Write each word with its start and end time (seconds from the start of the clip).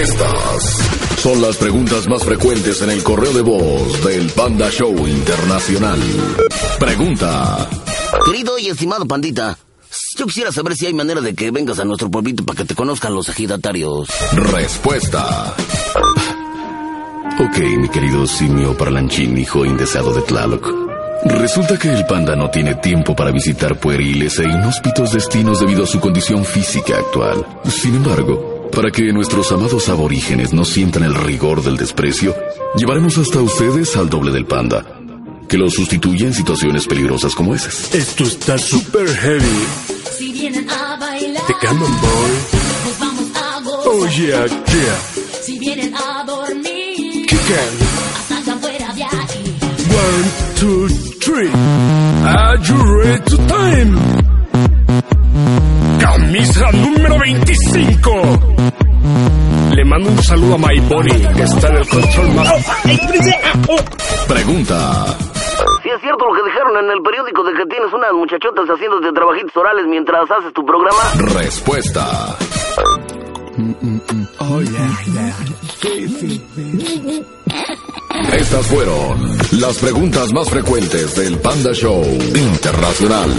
Estas 0.00 0.78
son 1.20 1.40
las 1.40 1.56
preguntas 1.56 2.06
más 2.06 2.22
frecuentes 2.22 2.82
en 2.82 2.90
el 2.90 3.02
correo 3.02 3.32
de 3.32 3.40
voz 3.40 4.04
del 4.04 4.28
Panda 4.30 4.70
Show 4.70 4.94
Internacional. 5.06 5.98
Pregunta. 6.78 7.66
Querido 8.26 8.58
y 8.58 8.66
estimado 8.66 9.06
pandita, 9.06 9.56
yo 10.18 10.26
quisiera 10.26 10.52
saber 10.52 10.76
si 10.76 10.84
hay 10.84 10.92
manera 10.92 11.22
de 11.22 11.34
que 11.34 11.50
vengas 11.50 11.78
a 11.78 11.84
nuestro 11.86 12.10
pueblito 12.10 12.44
para 12.44 12.58
que 12.58 12.64
te 12.66 12.74
conozcan 12.74 13.14
los 13.14 13.30
ejidatarios. 13.30 14.08
Respuesta. 14.32 15.54
Ok, 17.40 17.58
mi 17.78 17.88
querido 17.88 18.26
simio 18.26 18.76
parlanchín, 18.76 19.38
hijo 19.38 19.64
indeseado 19.64 20.12
de 20.12 20.20
Tlaloc. 20.22 20.86
Resulta 21.24 21.78
que 21.78 21.92
el 21.92 22.04
panda 22.04 22.36
no 22.36 22.50
tiene 22.50 22.74
tiempo 22.76 23.16
para 23.16 23.30
visitar 23.30 23.80
pueriles 23.80 24.38
e 24.40 24.44
inhóspitos 24.44 25.12
destinos 25.12 25.60
debido 25.60 25.84
a 25.84 25.86
su 25.86 25.98
condición 26.00 26.44
física 26.44 26.98
actual. 26.98 27.46
Sin 27.64 27.96
embargo, 27.96 28.55
para 28.76 28.90
que 28.90 29.10
nuestros 29.10 29.50
amados 29.52 29.88
aborígenes 29.88 30.52
no 30.52 30.62
sientan 30.62 31.02
el 31.02 31.14
rigor 31.14 31.62
del 31.62 31.78
desprecio, 31.78 32.36
llevaremos 32.76 33.16
hasta 33.16 33.40
ustedes 33.40 33.96
al 33.96 34.10
doble 34.10 34.30
del 34.32 34.44
panda, 34.44 34.84
que 35.48 35.56
los 35.56 35.72
sustituye 35.72 36.26
en 36.26 36.34
situaciones 36.34 36.86
peligrosas 36.86 37.34
como 37.34 37.54
esas. 37.54 37.94
Esto 37.94 38.24
está 38.24 38.58
super 38.58 39.08
heavy. 39.08 39.66
Si 40.18 40.30
vienen 40.30 40.68
a 40.68 40.96
bailar, 40.98 41.42
The 41.46 41.54
Cannon 41.58 41.90
Boy. 41.90 42.30
nos 42.84 42.98
vamos 42.98 43.30
a 43.34 43.60
gozar. 43.60 43.92
Oh 43.94 44.06
yeah, 44.08 44.46
yeah. 44.46 45.40
Si 45.40 45.58
vienen 45.58 45.94
a 45.94 46.24
dormir, 46.24 47.26
fuera 48.60 48.92
de 48.92 49.04
aquí. 49.04 49.56
One, 49.88 50.24
two, 50.60 50.88
three. 51.20 51.48
Are 51.48 52.58
you 52.58 52.76
ready 53.00 53.24
to 53.24 53.36
time? 53.46 54.26
Camisa 55.98 56.70
número 56.72 57.18
25. 57.18 58.45
Mando 59.96 60.10
un 60.10 60.22
saludo 60.22 60.54
a 60.56 60.58
My 60.58 60.78
Bunny, 60.80 61.26
que 61.34 61.42
está 61.42 61.68
en 61.68 61.76
el 61.76 61.88
control 61.88 62.34
más. 62.34 62.52
Pregunta. 64.28 65.06
Si 65.82 65.88
es 65.88 66.00
cierto 66.02 66.26
lo 66.26 66.34
que 66.34 66.42
dijeron 66.44 66.84
en 66.84 66.90
el 66.90 67.00
periódico 67.00 67.42
de 67.44 67.54
que 67.54 67.64
tienes 67.64 67.90
unas 67.94 68.12
muchachotas 68.12 68.66
haciéndote 68.68 69.10
trabajitos 69.14 69.56
orales 69.56 69.86
mientras 69.86 70.30
haces 70.30 70.52
tu 70.52 70.66
programa. 70.66 71.00
Respuesta. 71.40 72.36
Estas 78.34 78.66
fueron 78.66 79.38
las 79.52 79.78
preguntas 79.78 80.30
más 80.34 80.50
frecuentes 80.50 81.16
del 81.16 81.38
Panda 81.38 81.72
Show 81.72 82.04
Internacional. 82.04 83.30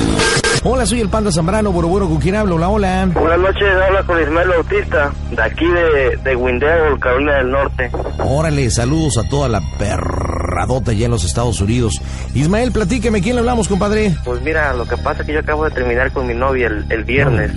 Hola, 0.70 0.86
soy 0.86 1.00
el 1.00 1.08
Panda 1.08 1.32
Zambrano, 1.32 1.72
Boroboro, 1.72 2.10
¿con 2.10 2.18
quién 2.20 2.36
hablo? 2.36 2.56
Hola, 2.56 2.68
hola. 2.68 3.06
Buenas 3.14 3.40
noches, 3.40 3.64
habla 3.88 4.04
con 4.04 4.22
Ismael 4.22 4.50
Bautista, 4.50 5.12
de 5.32 5.42
aquí 5.42 5.66
de, 5.66 6.18
de 6.18 6.36
Windell, 6.36 7.00
Carolina 7.00 7.36
del 7.38 7.52
Norte. 7.52 7.90
Órale, 8.20 8.70
saludos 8.70 9.18
a 9.18 9.24
toda 9.30 9.48
la 9.48 9.62
perradota 9.80 10.92
allá 10.92 11.06
en 11.06 11.12
los 11.12 11.24
Estados 11.24 11.62
Unidos. 11.62 12.02
Ismael, 12.34 12.74
platíqueme, 12.74 13.22
¿quién 13.22 13.36
le 13.36 13.40
hablamos, 13.40 13.70
compadre? 13.70 14.14
Pues 14.26 14.42
mira, 14.42 14.74
lo 14.74 14.86
que 14.86 14.98
pasa 14.98 15.22
es 15.22 15.28
que 15.28 15.34
yo 15.34 15.40
acabo 15.40 15.64
de 15.64 15.72
terminar 15.72 16.12
con 16.12 16.28
mi 16.28 16.34
novia 16.34 16.68
el, 16.68 16.86
el 16.90 17.04
viernes. 17.06 17.52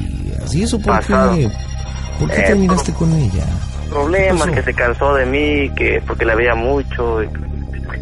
¿Así 0.44 0.62
eso 0.62 0.78
por 0.78 0.94
Pasado. 0.94 1.34
qué? 1.34 1.50
¿Por 2.20 2.30
qué 2.30 2.40
Eh, 2.42 2.44
terminaste 2.46 2.92
con 2.92 3.12
ella? 3.12 3.44
Problemas, 3.90 4.50
que 4.50 4.62
se 4.62 4.72
cansó 4.72 5.14
de 5.14 5.26
mí, 5.26 5.68
que 5.74 6.00
porque 6.06 6.24
la 6.24 6.36
veía 6.36 6.54
mucho. 6.54 7.24
Y, 7.24 7.28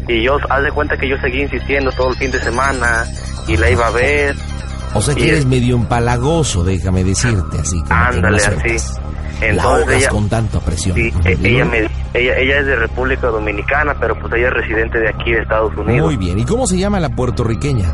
y 0.07 0.23
yo, 0.23 0.37
haz 0.51 0.63
de 0.63 0.71
cuenta 0.71 0.95
que 0.97 1.09
yo 1.09 1.17
seguí 1.17 1.41
insistiendo 1.41 1.91
todo 1.93 2.09
el 2.09 2.15
fin 2.15 2.29
de 2.29 2.39
semana 2.39 3.05
y 3.47 3.57
la 3.57 3.71
iba 3.71 3.87
a 3.87 3.91
ver. 3.91 4.35
O 4.93 5.01
sea 5.01 5.13
que 5.15 5.25
y- 5.25 5.29
eres 5.29 5.45
medio 5.45 5.75
empalagoso, 5.75 6.63
déjame 6.63 7.03
decirte 7.03 7.59
así. 7.59 7.77
como 7.81 7.87
que 7.87 7.93
no 8.21 8.27
Ándale, 8.27 8.37
la 8.41 8.47
así. 8.47 8.97
La 9.39 9.47
Entonces 9.47 9.63
ahogas 9.63 9.95
ella, 9.95 10.09
con 10.09 10.27
tanta 10.29 10.59
presión. 10.59 10.95
sí, 10.95 11.13
e- 11.23 11.37
¿Y 11.41 11.45
ella, 11.47 11.63
luego? 11.65 11.71
me, 11.71 11.77
ella, 12.19 12.37
ella 12.37 12.59
es 12.59 12.65
de 12.65 12.75
República 12.75 13.27
Dominicana, 13.27 13.95
pero 13.99 14.19
pues 14.19 14.33
ella 14.33 14.47
es 14.47 14.53
residente 14.53 14.99
de 14.99 15.09
aquí, 15.09 15.31
de 15.31 15.39
Estados 15.41 15.71
Unidos. 15.77 16.07
Muy 16.07 16.17
bien. 16.17 16.37
¿Y 16.39 16.43
cómo 16.45 16.67
se 16.67 16.77
llama 16.77 16.99
la 16.99 17.09
puertorriqueña? 17.09 17.93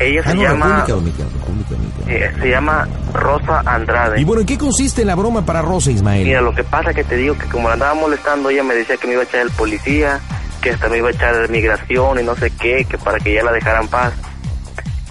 Ella 0.00 0.22
se 0.22 0.30
Ah, 0.30 0.34
no, 0.34 0.42
llama, 0.42 0.66
República 0.66 0.92
Dominicana. 0.94 1.30
República 1.40 1.70
Dominicana. 1.70 2.12
eh, 2.14 2.32
se 2.40 2.48
llama 2.50 2.88
Rosa 3.12 3.62
Andrade. 3.66 4.20
Y 4.20 4.24
bueno, 4.24 4.40
¿en 4.42 4.46
qué 4.46 4.56
consiste 4.56 5.04
la 5.04 5.14
broma 5.16 5.44
para 5.44 5.60
Rosa, 5.60 5.90
Ismael? 5.90 6.24
Mira, 6.24 6.40
lo 6.40 6.54
que 6.54 6.62
pasa 6.64 6.94
que 6.94 7.04
te 7.04 7.16
digo 7.16 7.36
que 7.36 7.46
como 7.48 7.66
la 7.68 7.74
andaba 7.74 7.94
molestando, 7.94 8.48
ella 8.48 8.62
me 8.62 8.74
decía 8.76 8.96
que 8.96 9.08
me 9.08 9.14
iba 9.14 9.22
a 9.22 9.26
echar 9.26 9.40
el 9.40 9.50
policía, 9.50 10.20
que 10.62 10.70
hasta 10.70 10.88
me 10.88 10.98
iba 10.98 11.08
a 11.08 11.10
echar 11.10 11.50
migración 11.50 12.20
y 12.20 12.22
no 12.22 12.34
sé 12.36 12.50
qué, 12.58 12.86
que 12.88 12.96
para 12.96 13.18
que 13.18 13.34
ya 13.34 13.42
la 13.42 13.52
dejaran 13.52 13.88
paz. 13.88 14.12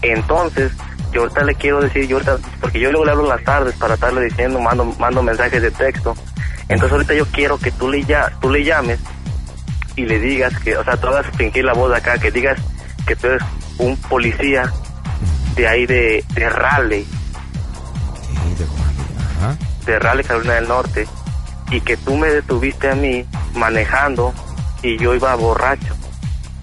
Entonces, 0.02 0.72
yo 1.12 1.22
ahorita 1.22 1.44
le 1.44 1.56
quiero 1.56 1.82
decir, 1.82 2.08
yo 2.08 2.18
ahorita, 2.18 2.38
porque 2.62 2.80
yo 2.80 2.90
luego 2.92 3.06
le 3.06 3.12
hablo 3.12 3.24
en 3.24 3.30
las 3.30 3.44
tardes 3.44 3.76
para 3.76 3.94
estarle 3.96 4.22
diciendo, 4.26 4.60
mando, 4.60 4.86
mando 5.00 5.24
mensajes 5.24 5.62
de 5.62 5.72
texto. 5.72 6.16
Entonces 6.70 6.92
ahorita 6.92 7.14
yo 7.14 7.26
quiero 7.28 7.58
que 7.58 7.72
tú 7.72 7.90
le, 7.90 8.04
ya, 8.04 8.32
tú 8.42 8.50
le 8.50 8.64
llames 8.64 9.00
y 9.96 10.06
le 10.06 10.20
digas 10.20 10.54
que, 10.60 10.78
o 10.78 10.84
sea, 10.84 10.98
tú 10.98 11.08
hagas 11.08 11.26
fingir 11.38 11.64
la 11.66 11.74
voz 11.74 11.92
de 11.92 11.98
acá, 11.98 12.18
que 12.18 12.30
digas 12.32 12.60
que 13.08 13.16
tú 13.16 13.28
eres 13.28 13.42
un 13.78 13.96
policía 13.98 14.72
de 15.56 15.68
ahí 15.68 15.86
de, 15.86 16.24
de 16.34 16.50
Raleigh, 16.50 17.06
Sí, 17.06 18.56
de. 18.56 18.66
Ajá. 19.46 19.58
de 19.86 20.00
Raleigh, 20.00 20.28
Carolina 20.28 20.54
del 20.56 20.68
Norte, 20.68 21.08
y 21.72 21.82
que 21.82 21.98
tú 21.98 22.16
me 22.18 22.28
detuviste 22.28 22.90
a 22.92 22.96
mí 22.96 23.26
manejando 23.56 24.34
y 24.84 24.98
yo 25.00 25.16
iba 25.16 25.34
borracho. 25.36 25.96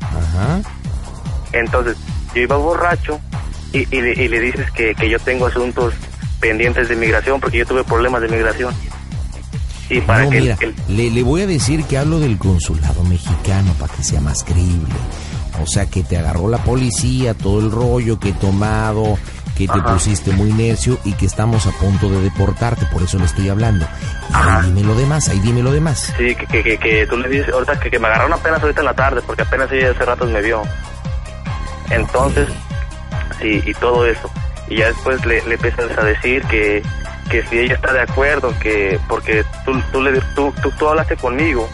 Ajá. 0.01 0.61
Entonces, 1.53 1.97
yo 2.35 2.43
iba 2.43 2.57
borracho 2.57 3.21
y, 3.75 3.79
y 3.95 4.01
le, 4.01 4.13
y 4.25 4.29
le 4.29 4.41
dices 4.41 4.71
que, 4.71 4.95
que 4.95 5.09
yo 5.11 5.19
tengo 5.19 5.47
asuntos 5.47 5.93
pendientes 6.41 6.89
de 6.89 6.97
migración 6.97 7.41
porque 7.41 7.59
yo 7.59 7.67
tuve 7.67 7.85
problemas 7.85 8.23
de 8.23 8.29
migración. 8.29 8.75
Y 9.91 10.01
para 10.01 10.25
no, 10.25 10.31
que 10.31 10.39
el- 10.39 10.43
mira, 10.45 10.57
el- 10.61 10.75
le, 10.97 11.11
le 11.11 11.23
voy 11.23 11.43
a 11.43 11.47
decir 11.47 11.85
que 11.85 11.99
hablo 11.99 12.19
del 12.21 12.39
consulado 12.39 13.03
mexicano 13.05 13.75
para 13.79 13.93
que 13.93 14.03
sea 14.03 14.21
más 14.21 14.43
creíble. 14.45 14.95
O 15.63 15.67
sea, 15.67 15.87
que 15.87 16.03
te 16.03 16.17
agarró 16.19 16.49
la 16.49 16.59
policía, 16.59 17.35
todo 17.35 17.61
el 17.61 17.71
rollo 17.71 18.19
que 18.19 18.31
he 18.31 18.33
tomado, 18.33 19.17
que 19.57 19.67
te 19.69 19.73
Ajá. 19.79 19.93
pusiste 19.93 20.33
muy 20.33 20.53
necio 20.53 20.99
y 21.05 21.13
que 21.13 21.27
estamos 21.27 21.67
a 21.67 21.71
punto 21.73 22.09
de 22.11 22.21
deportarte, 22.23 22.87
por 22.87 23.03
eso 23.05 23.19
le 23.19 23.27
estoy 23.27 23.49
hablando. 23.51 23.87
Ahí 24.33 24.67
dime 24.67 24.83
lo 24.83 24.97
demás, 24.97 25.29
ahí 25.29 25.39
dime 25.41 25.63
lo 25.63 25.71
demás. 25.71 26.13
sí, 26.19 26.35
que, 26.35 26.63
que, 26.63 26.77
que, 26.77 27.07
tú 27.07 27.17
le 27.19 27.29
dices, 27.29 27.53
ahorita 27.53 27.79
que, 27.79 27.89
que 27.91 27.99
me 28.01 28.07
agarraron 28.09 28.33
apenas 28.33 28.61
ahorita 28.63 28.81
en 28.81 28.87
la 28.87 28.95
tarde 28.95 29.21
porque 29.25 29.43
apenas 29.43 29.71
ella 29.71 29.91
hace 29.93 30.05
rato 30.05 30.27
me 30.27 30.43
vio. 30.43 30.63
Entonces, 31.91 32.49
y 33.43 33.75
todo 33.75 34.07
eso. 34.07 34.31
Y 34.69 34.77
ya 34.77 34.87
después 34.89 35.25
le, 35.27 35.43
le 35.47 35.55
empiezas 35.55 35.99
a 35.99 36.05
decir 36.05 36.43
que, 36.45 36.83
que 37.31 37.43
si 37.47 37.59
ella 37.59 37.75
está 37.75 37.93
de 37.93 38.01
acuerdo, 38.03 38.55
que 38.61 38.99
porque 39.09 39.45
tú, 39.65 39.73
tú, 39.93 40.03
le, 40.03 40.21
tú, 40.35 40.53
tú, 40.63 40.71
tú 40.79 40.89
hablaste 40.89 41.17
conmigo 41.17 41.69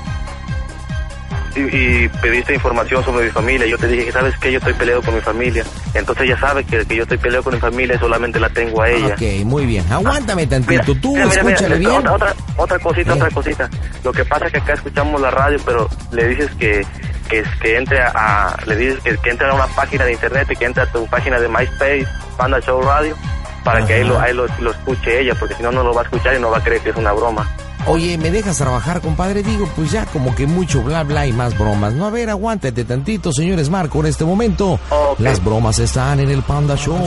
y, 1.57 1.61
y 2.05 2.09
pediste 2.23 2.55
información 2.55 3.05
sobre 3.05 3.27
mi 3.27 3.31
familia. 3.31 3.67
Yo 3.67 3.77
te 3.79 3.89
dije 3.89 4.07
que 4.07 4.13
sabes 4.13 4.37
que 4.39 4.53
yo 4.53 4.59
estoy 4.59 4.73
peleado 4.75 5.03
con 5.03 5.15
mi 5.15 5.21
familia. 5.21 5.65
Entonces 5.95 6.25
ella 6.27 6.39
sabe 6.39 6.65
que, 6.65 6.85
que 6.87 6.97
yo 6.97 7.03
estoy 7.03 7.19
peleado 7.19 7.43
con 7.45 7.55
mi 7.55 7.61
familia 7.61 7.97
y 7.97 7.99
solamente 7.99 8.39
la 8.39 8.49
tengo 8.51 8.83
a 8.83 8.89
ella. 8.91 9.15
Ok, 9.15 9.45
muy 9.45 9.67
bien. 9.67 9.85
Aguántame 9.93 10.47
tantito. 10.47 10.71
Mira, 10.95 11.01
Tú 11.01 11.13
mira, 11.15 11.27
mira, 11.27 11.43
mira, 11.43 11.55
escúchale 11.55 11.79
bien. 11.79 11.91
Otra, 11.93 12.13
otra, 12.15 12.35
otra 12.57 12.79
cosita, 12.79 13.11
Eh. 13.13 13.15
otra 13.17 13.31
cosita. 13.31 13.71
Lo 14.05 14.13
que 14.13 14.25
pasa 14.25 14.47
es 14.47 14.53
que 14.53 14.59
acá 14.59 14.73
escuchamos 14.75 15.21
la 15.21 15.31
radio, 15.31 15.59
pero 15.65 15.89
le 16.13 16.29
dices 16.29 16.51
que 16.59 16.83
que, 17.31 17.45
que 17.63 17.77
entre 17.77 18.03
a, 18.03 18.57
le 18.67 18.77
dices 18.77 19.01
que, 19.03 19.17
que 19.17 19.31
entre 19.31 19.49
a 19.49 19.55
una 19.55 19.67
página 19.69 20.05
de 20.05 20.13
internet 20.13 20.49
y 20.51 20.57
que 20.57 20.65
entre 20.67 20.83
a 20.83 20.87
tu 20.87 21.07
página 21.07 21.39
de 21.39 21.49
MySpace, 21.49 22.07
Panda 22.37 22.61
Show 22.61 22.83
Radio, 22.83 23.17
para 23.65 23.87
que 23.87 23.95
ahí, 23.95 24.05
lo, 24.05 24.19
ahí 24.19 24.35
lo, 24.35 24.47
lo 24.59 24.73
escuche 24.73 25.21
ella, 25.21 25.35
porque 25.39 25.55
si 25.55 25.63
no, 25.63 25.71
no 25.71 25.83
lo 25.83 25.95
va 25.95 26.03
a 26.03 26.05
escuchar 26.05 26.35
y 26.37 26.41
no 26.41 26.51
va 26.51 26.59
a 26.59 26.63
creer 26.63 26.83
que 26.83 26.91
es 26.91 26.97
una 26.97 27.13
broma. 27.13 27.49
Oye, 27.87 28.19
¿me 28.19 28.31
dejas 28.31 28.59
trabajar, 28.59 29.01
compadre? 29.01 29.43
Digo, 29.43 29.67
pues 29.75 29.91
ya 29.91 30.05
como 30.07 30.35
que 30.35 30.47
mucho 30.47 30.83
bla 30.83 31.03
bla 31.03 31.27
y 31.27 31.33
más 31.33 31.59
bromas. 31.59 31.95
No, 31.95 32.07
a 32.07 32.11
ver, 32.11 32.29
aguántate 32.29 32.85
tantito, 32.85 33.33
señores 33.33 33.71
Marco, 33.71 34.01
en 34.01 34.07
este 34.07 34.25
momento. 34.25 34.79
Las 35.19 35.43
bromas 35.43 35.79
están 35.79 36.21
en 36.21 36.31
el 36.31 36.43
Panda 36.43 36.77
Show. 36.77 37.03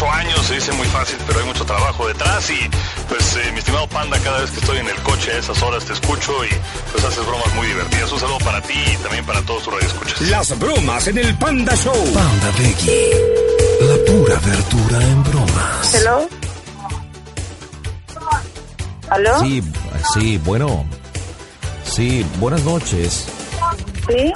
Ocho 0.00 0.10
años, 0.12 0.46
se 0.46 0.54
dice 0.54 0.72
muy 0.72 0.86
fácil, 0.86 1.18
pero 1.26 1.40
hay 1.40 1.44
mucho 1.44 1.62
trabajo 1.66 2.08
detrás. 2.08 2.48
Y 2.48 2.70
pues, 3.06 3.36
eh, 3.36 3.52
mi 3.52 3.58
estimado 3.58 3.86
Panda, 3.86 4.18
cada 4.20 4.40
vez 4.40 4.50
que 4.50 4.60
estoy 4.60 4.78
en 4.78 4.88
el 4.88 4.96
coche 5.02 5.30
a 5.30 5.36
esas 5.36 5.62
horas 5.62 5.84
te 5.84 5.92
escucho 5.92 6.42
y 6.42 6.48
pues 6.90 7.04
haces 7.04 7.26
bromas 7.26 7.54
muy 7.54 7.66
divertidas. 7.66 8.10
Un 8.10 8.18
saludo 8.18 8.38
para 8.38 8.62
ti 8.62 8.72
y 8.72 8.96
también 9.02 9.26
para 9.26 9.42
todos 9.42 9.62
tus 9.62 9.74
radioescuchas. 9.74 10.20
Las 10.22 10.58
bromas 10.58 11.06
en 11.06 11.18
el 11.18 11.36
Panda 11.36 11.76
Show. 11.76 12.12
Panda 12.14 12.50
Becky. 12.58 12.90
La 13.82 14.12
pura 14.12 14.38
verdura 14.38 15.06
en 15.06 15.22
bromas. 15.22 15.94
Hello. 15.94 16.28
¿Aló? 19.10 19.40
Sí, 19.40 19.62
sí, 20.14 20.40
bueno. 20.46 20.86
Sí, 21.84 22.24
buenas 22.38 22.64
noches. 22.64 23.26
¿Sí? 24.08 24.32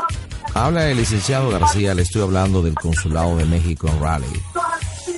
Habla 0.52 0.90
el 0.90 0.98
licenciado 0.98 1.48
García, 1.48 1.94
le 1.94 2.02
estoy 2.02 2.20
hablando 2.20 2.60
del 2.60 2.74
Consulado 2.74 3.38
de 3.38 3.46
México 3.46 3.88
en 3.88 4.00
Raleigh. 4.00 4.42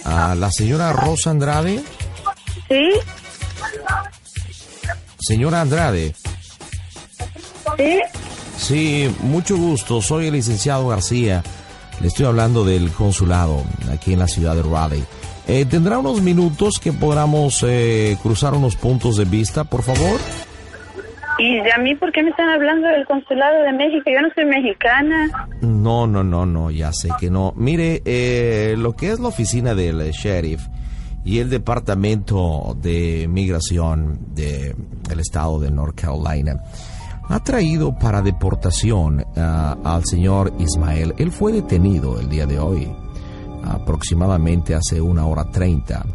Ah, 0.09 0.37
la 0.39 0.53
señora 0.53 0.93
Rosa 0.93 1.31
Andrade. 1.31 1.83
¿Sí? 2.69 2.91
Señora 5.19 5.63
Andrade. 5.63 6.15
¿Sí? 7.77 8.01
Sí, 8.57 9.17
mucho 9.23 9.57
gusto. 9.57 10.01
Soy 10.01 10.29
el 10.29 10.35
licenciado 10.35 10.87
García. 10.87 11.43
Le 12.01 12.07
estoy 12.07 12.27
hablando 12.27 12.65
del 12.65 12.93
consulado 12.93 13.65
aquí 13.93 14.13
en 14.13 14.21
la 14.21 14.29
ciudad 14.29 14.55
de 14.55 14.63
Raleigh. 14.63 15.05
Eh, 15.49 15.65
¿Tendrá 15.65 15.99
unos 15.99 16.23
minutos 16.23 16.79
que 16.79 16.93
podamos 16.93 17.65
eh, 17.67 18.17
cruzar 18.23 18.55
unos 18.55 18.77
puntos 18.77 19.17
de 19.17 19.25
vista, 19.25 19.65
por 19.65 19.83
favor? 19.83 20.21
¿Y 21.39 21.59
a 21.71 21.79
mí 21.79 21.95
por 21.95 22.13
qué 22.13 22.23
me 22.23 22.31
están 22.31 22.49
hablando 22.49 22.89
del 22.89 23.07
consulado 23.07 23.63
de 23.63 23.73
México? 23.73 24.05
Yo 24.07 24.23
no 24.23 24.29
soy 24.35 24.47
mexicana. 24.47 25.49
No, 25.61 26.07
no, 26.07 26.25
no, 26.25 26.47
no, 26.47 26.71
ya 26.71 26.93
sé 26.93 27.11
que 27.21 27.31
no. 27.31 27.53
Mire, 27.57 28.03
eh, 28.05 28.75
lo 28.79 28.95
que 28.95 29.11
es 29.11 29.21
la 29.21 29.29
oficina 29.29 29.75
del 29.75 30.11
sheriff 30.13 30.63
y 31.25 31.41
el 31.41 31.51
departamento 31.51 32.77
de 32.81 33.27
migración 33.29 34.35
del 34.35 35.21
estado 35.21 35.59
de 35.61 35.71
North 35.71 36.01
Carolina 36.01 36.63
ha 37.29 37.43
traído 37.43 37.95
para 37.99 38.23
deportación 38.23 39.25
ah, 39.37 39.77
al 39.85 40.05
señor 40.05 40.53
Ismael. 40.59 41.15
Él 41.19 41.33
fue 41.33 41.53
detenido 41.53 42.19
el 42.21 42.29
día 42.29 42.47
de 42.47 42.59
hoy, 42.59 42.89
aproximadamente 43.65 44.75
hace 44.75 45.01
una 45.01 45.27
hora 45.27 45.51
treinta. 45.51 46.07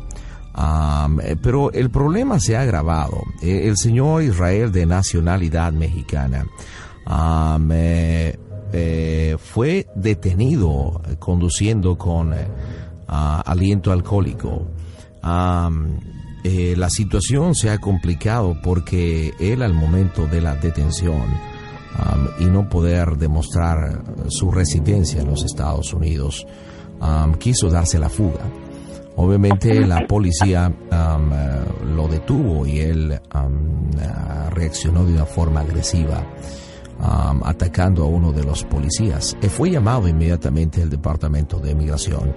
Eh, 0.57 1.35
pero 1.41 1.71
el 1.71 1.89
problema 1.89 2.39
se 2.39 2.55
ha 2.55 2.61
agravado. 2.61 3.23
Eh, 3.41 3.67
el 3.67 3.77
señor 3.77 4.23
Israel 4.23 4.71
de 4.71 4.85
nacionalidad 4.85 5.71
mexicana 5.73 6.45
eh, 8.73 9.37
fue 9.39 9.87
detenido 9.95 11.01
conduciendo 11.19 11.97
con 11.97 12.33
aliento 13.07 13.91
alcohólico. 13.91 14.67
La 15.23 16.89
situación 16.89 17.53
se 17.53 17.69
ha 17.69 17.77
complicado 17.77 18.55
porque 18.63 19.33
él 19.39 19.61
al 19.61 19.73
momento 19.73 20.25
de 20.27 20.41
la 20.41 20.55
detención 20.55 21.25
y 22.39 22.45
no 22.45 22.69
poder 22.69 23.17
demostrar 23.17 24.03
su 24.29 24.49
residencia 24.51 25.21
en 25.21 25.27
los 25.27 25.43
Estados 25.43 25.93
Unidos, 25.93 26.47
quiso 27.39 27.69
darse 27.69 27.99
la 27.99 28.09
fuga. 28.09 28.45
Obviamente 29.17 29.85
la 29.85 30.05
policía 30.07 30.71
am, 30.89 31.33
eh, 31.33 31.61
lo 31.95 32.07
detuvo 32.07 32.65
y 32.65 32.79
él 32.79 33.19
am, 33.29 33.89
eh, 33.99 34.49
reaccionó 34.51 35.03
de 35.05 35.13
una 35.13 35.25
forma 35.25 35.59
agresiva, 35.59 36.23
am, 36.99 37.41
atacando 37.43 38.03
a 38.03 38.07
uno 38.07 38.31
de 38.31 38.43
los 38.43 38.63
policías. 38.63 39.35
Eh, 39.41 39.49
fue 39.49 39.69
llamado 39.69 40.07
inmediatamente 40.07 40.81
al 40.81 40.89
Departamento 40.89 41.59
de 41.59 41.75
Migración. 41.75 42.33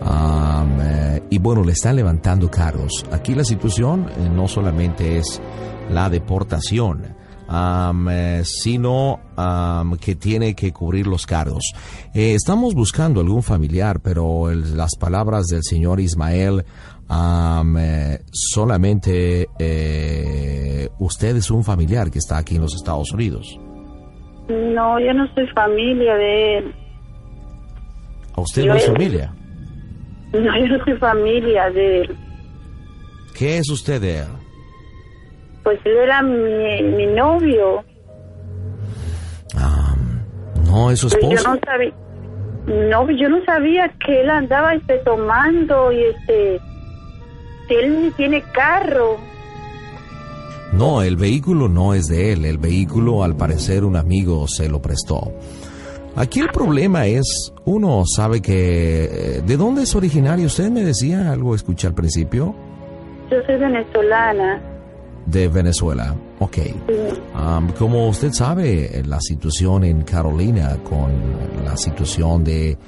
Eh, 0.00 1.22
y 1.30 1.38
bueno, 1.38 1.64
le 1.64 1.72
están 1.72 1.96
levantando 1.96 2.50
cargos. 2.50 3.04
Aquí 3.10 3.34
la 3.34 3.44
situación 3.44 4.06
no 4.34 4.46
solamente 4.46 5.18
es 5.18 5.40
la 5.90 6.08
deportación, 6.08 7.02
eh, 7.50 8.42
sino 8.44 9.20
am, 9.36 9.96
que 9.98 10.14
tiene 10.14 10.54
que 10.54 10.72
cubrir 10.72 11.06
los 11.06 11.26
cargos. 11.26 11.72
Eh, 12.14 12.34
estamos 12.34 12.74
buscando 12.74 13.20
algún 13.20 13.42
familiar, 13.42 14.00
pero 14.00 14.50
el- 14.50 14.76
las 14.76 14.96
palabras 14.96 15.46
del 15.46 15.62
señor 15.62 15.98
Ismael, 16.00 16.64
eh, 17.10 18.18
solamente 18.32 19.48
eh, 19.58 20.88
usted 20.98 21.36
es 21.36 21.50
un 21.50 21.64
familiar 21.64 22.10
que 22.10 22.18
está 22.18 22.36
aquí 22.38 22.56
en 22.56 22.62
los 22.62 22.74
Estados 22.74 23.10
Unidos. 23.12 23.58
No, 24.48 24.98
yo 25.00 25.12
no 25.14 25.26
soy 25.34 25.46
familia 25.54 26.14
de 26.14 26.58
él. 26.58 26.74
¿A 28.34 28.40
usted 28.40 28.62
Yo 28.62 28.72
no 28.72 28.78
es 28.78 28.86
familia? 28.86 29.34
No, 30.32 30.58
yo 30.58 30.76
no 30.78 30.84
soy 30.84 30.94
familia 30.98 31.70
de 31.70 32.00
él. 32.02 32.16
¿Qué 33.34 33.58
es 33.58 33.68
usted 33.70 34.00
de 34.00 34.18
él? 34.20 34.26
Pues 35.68 35.80
él 35.84 35.98
era 35.98 36.22
mi, 36.22 36.82
mi 36.96 37.06
novio. 37.08 37.84
No, 40.64 40.90
es 40.90 41.00
su 41.00 41.10
Pero 41.10 41.28
esposo. 41.32 41.44
yo 41.44 41.54
no 41.54 41.60
sabía. 41.62 41.92
No, 42.88 43.10
yo 43.10 43.28
no 43.28 43.44
sabía 43.44 43.92
que 44.02 44.22
él 44.22 44.30
andaba 44.30 44.72
este, 44.72 44.96
tomando 45.04 45.92
y 45.92 46.04
este. 46.04 46.58
Que 47.68 47.80
él 47.84 48.02
ni 48.02 48.10
tiene 48.12 48.42
carro. 48.54 49.18
No, 50.72 51.02
el 51.02 51.16
vehículo 51.16 51.68
no 51.68 51.92
es 51.92 52.06
de 52.08 52.32
él. 52.32 52.46
El 52.46 52.56
vehículo, 52.56 53.22
al 53.22 53.36
parecer, 53.36 53.84
un 53.84 53.96
amigo 53.96 54.48
se 54.48 54.70
lo 54.70 54.80
prestó. 54.80 55.34
Aquí 56.16 56.40
el 56.40 56.48
problema 56.48 57.04
es, 57.04 57.52
uno 57.66 58.04
sabe 58.06 58.40
que... 58.40 59.04
eh, 59.04 59.42
¿De 59.44 59.56
dónde 59.58 59.82
es 59.82 59.94
originario? 59.94 60.46
Usted 60.46 60.70
me 60.70 60.82
decía 60.82 61.30
algo, 61.30 61.54
escuché 61.54 61.88
al 61.88 61.94
principio. 61.94 62.54
Yo 63.30 63.36
soy 63.44 63.58
venezolana. 63.58 64.62
De 65.30 65.48
Venezuela. 65.48 66.14
Ok. 66.38 66.58
Am, 67.34 67.72
como 67.72 68.08
usted 68.08 68.32
sabe, 68.32 69.02
la 69.06 69.20
situación 69.20 69.84
en 69.84 70.02
Carolina 70.02 70.76
con 70.88 71.10
la 71.64 71.76
situación 71.76 72.44
de 72.44 72.78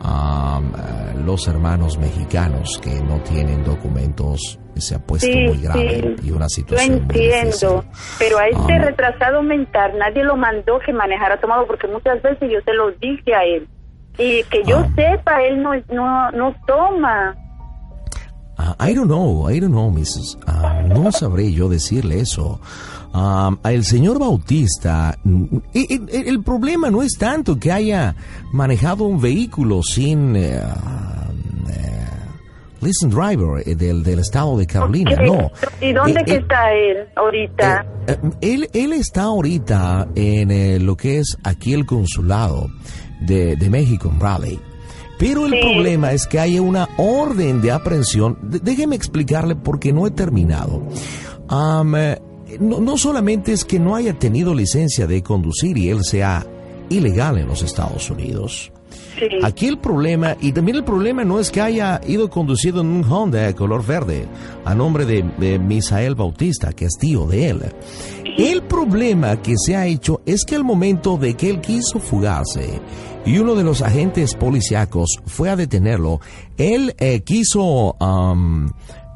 am, 0.00 0.72
eh, 0.74 1.14
los 1.24 1.46
hermanos 1.48 1.98
mexicanos 1.98 2.80
que 2.82 3.00
no 3.02 3.20
tienen 3.20 3.62
documentos 3.64 4.58
se 4.76 4.94
ha 4.94 4.98
puesto 4.98 5.26
Sí, 5.26 5.44
muy 5.48 5.58
grave 5.60 6.16
sí. 6.18 6.28
y 6.28 6.30
una 6.32 6.48
situación 6.48 7.06
difícil. 7.06 7.30
entiendo, 7.32 7.84
pero 8.18 8.38
a 8.38 8.48
este 8.48 8.72
Ah. 8.72 8.78
retrasado 8.78 9.42
mental 9.42 9.92
nadie 9.98 10.24
lo 10.24 10.34
mandó 10.36 10.78
que 10.84 10.92
manejara 10.92 11.38
tomado 11.40 11.66
porque 11.66 11.86
muchas 11.88 12.20
veces 12.22 12.50
yo 12.50 12.58
se 12.64 12.72
lo 12.72 12.90
dije 12.92 13.34
a 13.34 13.44
él. 13.44 13.68
Y 14.18 14.42
que 14.44 14.62
yo 14.64 14.78
Ah. 14.78 14.88
sepa, 14.96 15.42
él 15.42 15.62
no, 15.62 15.70
no, 15.92 16.30
no 16.32 16.54
toma. 16.66 17.36
Ah, 18.64 18.76
I 18.88 18.94
don't 18.94 19.08
know, 19.08 19.50
I 19.50 19.58
don't 19.58 19.72
know, 19.72 19.90
Mrs. 19.90 20.38
Ah, 20.46 20.82
no 20.86 21.10
sabré 21.10 21.52
yo 21.52 21.68
decirle 21.68 22.20
eso. 22.20 22.60
Ah, 23.12 23.50
el 23.64 23.84
señor 23.84 24.18
Bautista, 24.20 25.18
mm, 25.24 25.44
el, 25.74 26.08
el- 26.10 26.28
el 26.28 26.42
problema 26.44 26.88
no 26.90 27.02
es 27.02 27.12
tanto 27.18 27.58
que 27.58 27.72
haya 27.72 28.14
manejado 28.52 29.04
un 29.04 29.20
vehículo 29.20 29.82
sin 29.82 30.36
eh, 30.36 30.60
eh, 31.70 32.06
listen 32.80 33.10
driver 33.10 33.62
eh, 33.66 33.74
del, 33.74 34.02
del 34.02 34.20
estado 34.20 34.56
de 34.56 34.66
Carolina, 34.66 35.10
no. 35.16 35.50
¿Y 35.80 35.92
dónde 35.92 36.20
Eh, 36.20 36.24
que 36.24 36.32
eh, 36.34 36.36
está 36.38 36.72
él 36.72 36.96
ahorita? 37.16 37.86
eh, 38.06 38.16
él, 38.40 38.68
él 38.72 38.92
está 38.92 39.22
ahorita 39.24 40.08
en 40.14 40.86
lo 40.86 40.96
que 40.96 41.18
es 41.18 41.36
aquí 41.42 41.72
el 41.74 41.84
consulado 41.86 42.68
de, 43.20 43.56
de 43.56 43.70
México 43.70 44.08
en 44.12 44.20
Raleigh. 44.20 44.60
Pero 45.24 45.46
el 45.46 45.52
Sí. 45.52 45.58
problema 45.60 46.12
es 46.12 46.26
que 46.26 46.40
hay 46.40 46.58
una 46.58 46.88
orden 46.96 47.60
de 47.62 47.70
aprehensión. 47.70 48.36
Déjeme 48.42 48.96
explicarle 48.96 49.54
porque 49.54 49.92
no 49.92 50.04
he 50.06 50.10
terminado. 50.10 50.82
Eh, 51.96 52.18
no, 52.58 52.80
no 52.80 52.96
solamente 52.98 53.52
es 53.52 53.64
que 53.64 53.78
no 53.78 53.94
haya 53.94 54.18
tenido 54.18 54.52
licencia 54.52 55.06
de 55.06 55.22
conducir 55.22 55.78
y 55.78 55.90
él 55.90 56.02
sea 56.02 56.44
ilegal 56.88 57.38
en 57.38 57.46
los 57.46 57.62
Estados 57.62 58.10
Unidos. 58.10 58.72
Sí. 59.18 59.26
Aquí 59.42 59.66
el 59.68 59.78
problema, 59.78 60.36
y 60.40 60.52
también 60.52 60.76
el 60.78 60.84
problema 60.84 61.24
no 61.24 61.38
es 61.38 61.50
que 61.50 61.60
haya 61.60 62.00
ido 62.06 62.28
conducido 62.28 62.80
en 62.80 62.88
un 62.88 63.04
Honda 63.04 63.42
de 63.42 63.54
color 63.54 63.86
verde 63.86 64.26
a 64.64 64.74
nombre 64.74 65.06
de, 65.06 65.22
de 65.38 65.58
Misael 65.58 66.14
Bautista, 66.14 66.72
que 66.72 66.86
es 66.86 66.98
tío 66.98 67.26
de 67.26 67.48
él. 67.50 67.62
El 68.38 68.62
problema 68.62 69.36
que 69.42 69.54
se 69.56 69.76
ha 69.76 69.86
hecho 69.86 70.20
es 70.26 70.44
que 70.44 70.56
al 70.56 70.64
momento 70.64 71.16
de 71.18 71.34
que 71.34 71.50
él 71.50 71.60
quiso 71.60 71.98
fugarse 72.00 72.80
y 73.26 73.38
uno 73.38 73.54
de 73.54 73.62
los 73.62 73.82
agentes 73.82 74.34
policíacos 74.34 75.18
fue 75.26 75.50
a 75.50 75.56
detenerlo, 75.56 76.20
él 76.56 76.94
eh, 76.98 77.20
quiso 77.20 77.96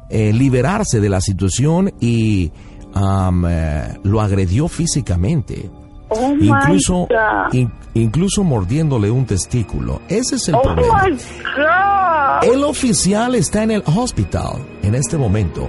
eh, 0.09 0.31
liberarse 0.33 0.99
de 1.01 1.09
la 1.09 1.19
situación 1.21 1.91
y 1.99 2.51
eh, 2.95 3.97
lo 4.03 4.21
agredió 4.21 4.67
físicamente. 4.67 5.69
Oh 6.09 6.33
my 6.35 6.47
Incluso, 6.47 7.07
God. 7.09 7.53
in- 7.53 7.73
incluso 7.95 8.43
mordiéndole 8.43 9.11
un 9.11 9.25
testículo. 9.25 10.01
Ese 10.07 10.35
es 10.35 10.47
el 10.47 10.55
oh 10.55 10.61
problema. 10.61 11.03
my 11.05 11.11
God. 11.17 12.53
El 12.53 12.63
oficial 12.63 13.35
está 13.35 13.63
en 13.63 13.71
el 13.71 13.83
hospital 13.85 14.65
en 14.83 14.95
este 14.95 15.17
momento. 15.17 15.67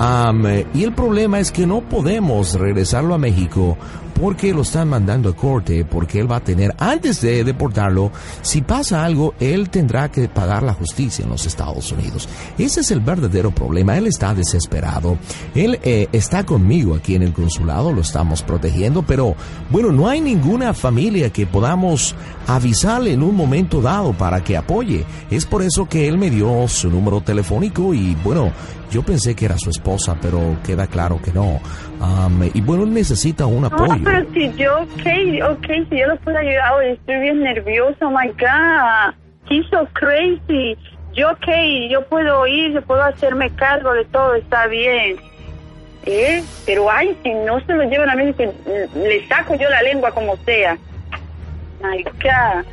Eh, 0.00 0.66
y 0.74 0.84
el 0.84 0.92
problema 0.92 1.40
es 1.40 1.50
que 1.50 1.66
no 1.66 1.80
podemos 1.80 2.54
regresarlo 2.54 3.14
a 3.14 3.18
México 3.18 3.76
porque 4.20 4.52
lo 4.52 4.62
están 4.62 4.88
mandando 4.88 5.28
a 5.28 5.36
corte, 5.36 5.84
porque 5.84 6.18
él 6.18 6.30
va 6.30 6.36
a 6.36 6.44
tener, 6.44 6.74
antes 6.78 7.20
de 7.20 7.44
deportarlo, 7.44 8.10
si 8.42 8.62
pasa 8.62 9.04
algo, 9.04 9.34
él 9.38 9.70
tendrá 9.70 10.10
que 10.10 10.28
pagar 10.28 10.62
la 10.62 10.74
justicia 10.74 11.24
en 11.24 11.30
los 11.30 11.46
Estados 11.46 11.92
Unidos. 11.92 12.28
Ese 12.58 12.80
es 12.80 12.90
el 12.90 13.00
verdadero 13.00 13.50
problema. 13.52 13.96
Él 13.96 14.06
está 14.06 14.34
desesperado. 14.34 15.18
Él 15.54 15.78
eh, 15.82 16.08
está 16.12 16.44
conmigo 16.44 16.94
aquí 16.94 17.14
en 17.14 17.22
el 17.22 17.32
consulado, 17.32 17.92
lo 17.92 18.00
estamos 18.00 18.42
protegiendo, 18.42 19.02
pero 19.02 19.36
bueno, 19.70 19.92
no 19.92 20.08
hay 20.08 20.20
ninguna 20.20 20.74
familia 20.74 21.30
que 21.30 21.46
podamos 21.46 22.14
avisarle 22.46 23.12
en 23.12 23.22
un 23.22 23.36
momento 23.36 23.80
dado 23.80 24.12
para 24.12 24.42
que 24.42 24.56
apoye. 24.56 25.04
Es 25.30 25.44
por 25.46 25.62
eso 25.62 25.88
que 25.88 26.08
él 26.08 26.18
me 26.18 26.30
dio 26.30 26.66
su 26.66 26.90
número 26.90 27.20
telefónico 27.20 27.94
y 27.94 28.16
bueno, 28.24 28.52
yo 28.90 29.02
pensé 29.02 29.34
que 29.34 29.44
era 29.44 29.58
su 29.58 29.68
esposa, 29.70 30.16
pero 30.20 30.56
queda 30.64 30.86
claro 30.86 31.20
que 31.22 31.32
no. 31.32 31.60
Am, 32.00 32.50
y 32.54 32.60
bueno, 32.60 32.84
él 32.84 32.92
necesita 32.92 33.44
un 33.46 33.66
apoyo. 33.66 34.07
Pero 34.08 34.26
si 34.32 34.52
yo, 34.56 34.80
ok, 34.82 35.50
ok, 35.52 35.66
si 35.90 35.98
yo 35.98 36.06
lo 36.06 36.16
puedo 36.20 36.38
ayudar, 36.38 36.82
estoy 36.84 37.20
bien 37.20 37.42
nerviosa, 37.42 38.06
oh 38.06 38.10
my 38.10 38.28
God, 38.28 39.14
he's 39.50 39.66
so 39.70 39.86
crazy. 39.92 40.76
Yo, 41.14 41.30
ok, 41.30 41.46
yo 41.90 42.02
puedo 42.06 42.46
ir, 42.46 42.72
yo 42.72 42.82
puedo 42.82 43.02
hacerme 43.02 43.50
cargo 43.50 43.92
de 43.92 44.04
todo, 44.06 44.34
está 44.34 44.66
bien. 44.66 45.16
¿Eh? 46.06 46.42
Pero, 46.64 46.90
ay, 46.90 47.14
si 47.22 47.30
no 47.34 47.60
se 47.66 47.74
lo 47.74 47.82
llevan 47.84 48.08
a 48.08 48.14
mí, 48.14 48.32
le 48.94 49.28
saco 49.28 49.54
yo 49.56 49.68
la 49.68 49.82
lengua 49.82 50.10
como 50.12 50.36
sea. 50.38 50.78
My 51.82 52.02
God, 52.02 52.64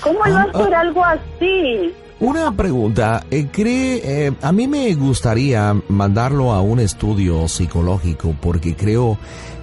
¿cómo 0.00 0.24
él 0.26 0.34
va 0.34 0.40
a 0.40 0.44
Ah, 0.44 0.50
hacer 0.54 0.74
algo 0.74 1.04
así? 1.04 1.94
Una 2.20 2.52
pregunta, 2.52 3.24
eh, 3.30 3.46
¿cree, 3.52 4.00
eh, 4.26 4.32
a 4.42 4.52
mí 4.52 4.66
me 4.66 4.92
gustaría 4.94 5.74
mandarlo 5.88 6.52
a 6.52 6.60
un 6.60 6.80
estudio 6.80 7.48
psicológico 7.48 8.34
porque 8.40 8.74
creo 8.74 9.18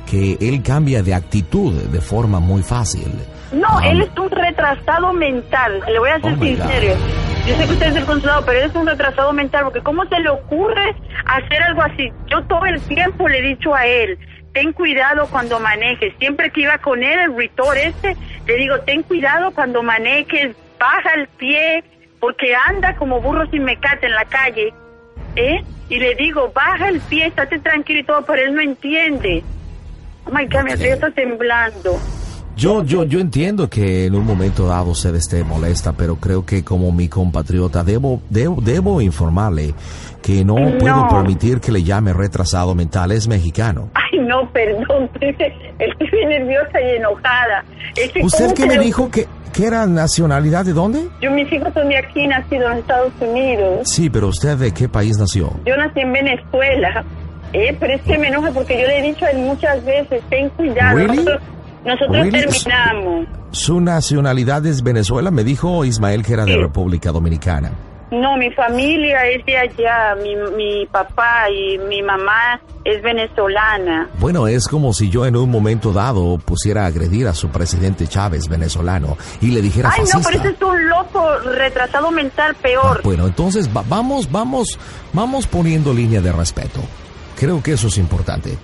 que 0.09 0.37
él 0.41 0.63
cambia 0.63 1.03
de 1.03 1.13
actitud 1.13 1.73
de 1.73 2.01
forma 2.01 2.39
muy 2.39 2.63
fácil. 2.63 3.07
No, 3.51 3.79
él 3.81 4.01
es 4.01 4.09
un 4.17 4.29
retrasado 4.29 5.13
mental. 5.13 5.81
Le 5.87 5.99
voy 5.99 6.09
a 6.09 6.19
ser 6.19 6.33
Oh, 6.33 6.43
sincero. 6.43 6.95
Yo 7.47 7.55
sé 7.55 7.65
que 7.65 7.73
usted 7.73 7.87
es 7.87 7.95
el 7.95 8.05
consulado, 8.05 8.43
pero 8.45 8.59
él 8.59 8.69
es 8.69 8.75
un 8.75 8.87
retrasado 8.87 9.31
mental 9.33 9.63
porque 9.65 9.81
¿cómo 9.81 10.03
se 10.05 10.19
le 10.19 10.29
ocurre 10.29 10.95
hacer 11.25 11.61
algo 11.63 11.81
así? 11.81 12.11
Yo 12.27 12.43
todo 12.43 12.65
el 12.65 12.81
tiempo 12.81 13.27
le 13.29 13.39
he 13.39 13.41
dicho 13.41 13.73
a 13.73 13.85
él, 13.85 14.17
ten 14.53 14.73
cuidado 14.73 15.27
cuando 15.27 15.59
manejes. 15.59 16.13
Siempre 16.19 16.51
que 16.51 16.61
iba 16.61 16.77
con 16.79 17.03
él, 17.03 17.19
el 17.19 17.37
ritor 17.37 17.77
este, 17.77 18.17
le 18.47 18.55
digo, 18.55 18.79
ten 18.81 19.03
cuidado 19.03 19.51
cuando 19.51 19.81
manejes, 19.81 20.55
baja 20.77 21.13
el 21.15 21.27
pie, 21.37 21.83
porque 22.19 22.53
anda 22.67 22.95
como 22.95 23.21
burro 23.21 23.45
sin 23.49 23.63
mecate 23.63 24.07
en 24.07 24.13
la 24.15 24.25
calle. 24.25 24.73
¿Eh? 25.37 25.63
Y 25.89 25.99
le 25.99 26.15
digo, 26.15 26.51
baja 26.53 26.89
el 26.89 26.99
pie, 26.99 27.27
estate 27.27 27.59
tranquilo 27.59 27.99
y 27.99 28.03
todo, 28.03 28.23
pero 28.25 28.41
él 28.41 28.53
no 28.55 28.61
entiende. 28.61 29.43
My 30.31 30.45
God, 30.47 30.63
mi 30.65 30.71
estoy 30.71 30.89
hasta 30.89 31.11
temblando. 31.11 31.97
Yo, 32.55 32.83
yo, 32.83 33.03
yo 33.03 33.19
entiendo 33.19 33.69
que 33.69 34.05
en 34.07 34.15
un 34.15 34.25
momento 34.25 34.65
dado 34.65 34.89
usted 34.89 35.13
esté 35.13 35.43
molesta, 35.43 35.93
pero 35.93 36.15
creo 36.15 36.43
que 36.43 36.63
como 36.63 36.91
mi 36.91 37.07
compatriota 37.07 37.83
debo, 37.83 38.19
debo, 38.31 38.59
debo 38.61 38.99
informarle 38.99 39.75
que 40.23 40.43
no, 40.43 40.55
No. 40.57 40.77
puedo 40.79 41.07
permitir 41.07 41.59
que 41.59 41.71
le 41.71 41.83
llame 41.83 42.13
retrasado 42.13 42.73
mental. 42.73 43.11
Es 43.11 43.27
mexicano. 43.27 43.89
Ay, 43.93 44.19
no, 44.21 44.49
perdón, 44.53 45.07
estoy, 45.21 45.53
nerviosa 46.27 46.81
y 46.81 46.95
enojada. 46.97 47.63
Es 47.95 48.11
que 48.11 48.21
¿Usted 48.23 48.45
¿cómo 48.45 48.55
qué 48.55 48.61
se 48.63 48.67
me 48.69 48.75
lo- 48.77 48.81
dijo 48.81 49.11
que, 49.11 49.27
que 49.53 49.65
era 49.67 49.85
nacionalidad 49.85 50.65
de 50.65 50.73
dónde? 50.73 51.07
Yo, 51.21 51.29
mis 51.29 51.51
hijos 51.53 51.71
son 51.75 51.87
de 51.89 51.97
aquí, 51.97 52.25
nacidos 52.25 52.71
en 52.71 52.77
Estados 52.79 53.13
Unidos. 53.21 53.87
Sí, 53.87 54.09
pero 54.09 54.29
usted 54.29 54.57
de 54.57 54.73
qué 54.73 54.89
país 54.89 55.15
nació? 55.19 55.51
Yo 55.63 55.77
nací 55.77 55.99
en 55.99 56.11
Venezuela. 56.11 57.05
Eh, 57.53 57.75
pero 57.79 57.93
es 57.93 58.01
que 58.01 58.17
me 58.17 58.27
enoja 58.27 58.51
porque 58.51 58.79
yo 58.79 58.87
le 58.87 58.99
he 58.99 59.01
dicho 59.01 59.25
a 59.25 59.29
él 59.29 59.37
muchas 59.39 59.83
veces, 59.85 60.21
ten 60.29 60.49
cuidado. 60.49 60.95
Really? 60.97 61.15
Nosotros, 61.17 61.41
nosotros 61.85 62.17
Really? 62.25 62.39
terminamos. 62.41 63.27
Su 63.51 63.79
nacionalidad 63.81 64.65
es 64.65 64.83
Venezuela, 64.83 65.31
me 65.31 65.43
dijo 65.43 65.85
Ismael 65.85 66.23
que 66.23 66.33
era 66.33 66.45
de. 66.45 66.57
República 66.57 67.11
Dominicana. 67.11 67.71
No, 68.09 68.37
mi 68.37 68.49
familia 68.51 69.25
es 69.27 69.45
de 69.45 69.57
allá. 69.57 70.15
Mi, 70.23 70.33
mi 70.55 70.85
papá 70.85 71.49
y 71.49 71.77
mi 71.89 72.01
mamá 72.01 72.57
es 72.85 73.01
venezolana. 73.01 74.07
Bueno, 74.19 74.47
es 74.47 74.67
como 74.69 74.93
si 74.93 75.09
yo 75.09 75.25
en 75.25 75.35
un 75.35 75.51
momento 75.51 75.91
dado 75.91 76.37
pusiera 76.37 76.83
a 76.83 76.87
agredir 76.87 77.27
a 77.27 77.33
su 77.33 77.49
presidente 77.49 78.07
Chávez 78.07 78.47
venezolano 78.47 79.17
y 79.41 79.47
le 79.51 79.61
dijera 79.61 79.89
Ay, 79.93 80.03
no, 80.13 80.21
pero 80.23 80.39
ese 80.39 80.49
es 80.55 80.61
un 80.61 80.87
loco 80.87 81.37
retrasado 81.53 82.09
mental 82.11 82.55
peor. 82.55 83.01
Bueno, 83.03 83.27
entonces 83.27 83.69
va- 83.75 83.83
vamos, 83.89 84.31
vamos, 84.31 84.79
vamos 85.11 85.45
poniendo 85.47 85.93
línea 85.93 86.21
de 86.21 86.31
respeto. 86.31 86.79
Creo 87.39 87.61
que 87.61 87.73
eso 87.73 87.87
es 87.87 87.97
importante. 87.97 88.57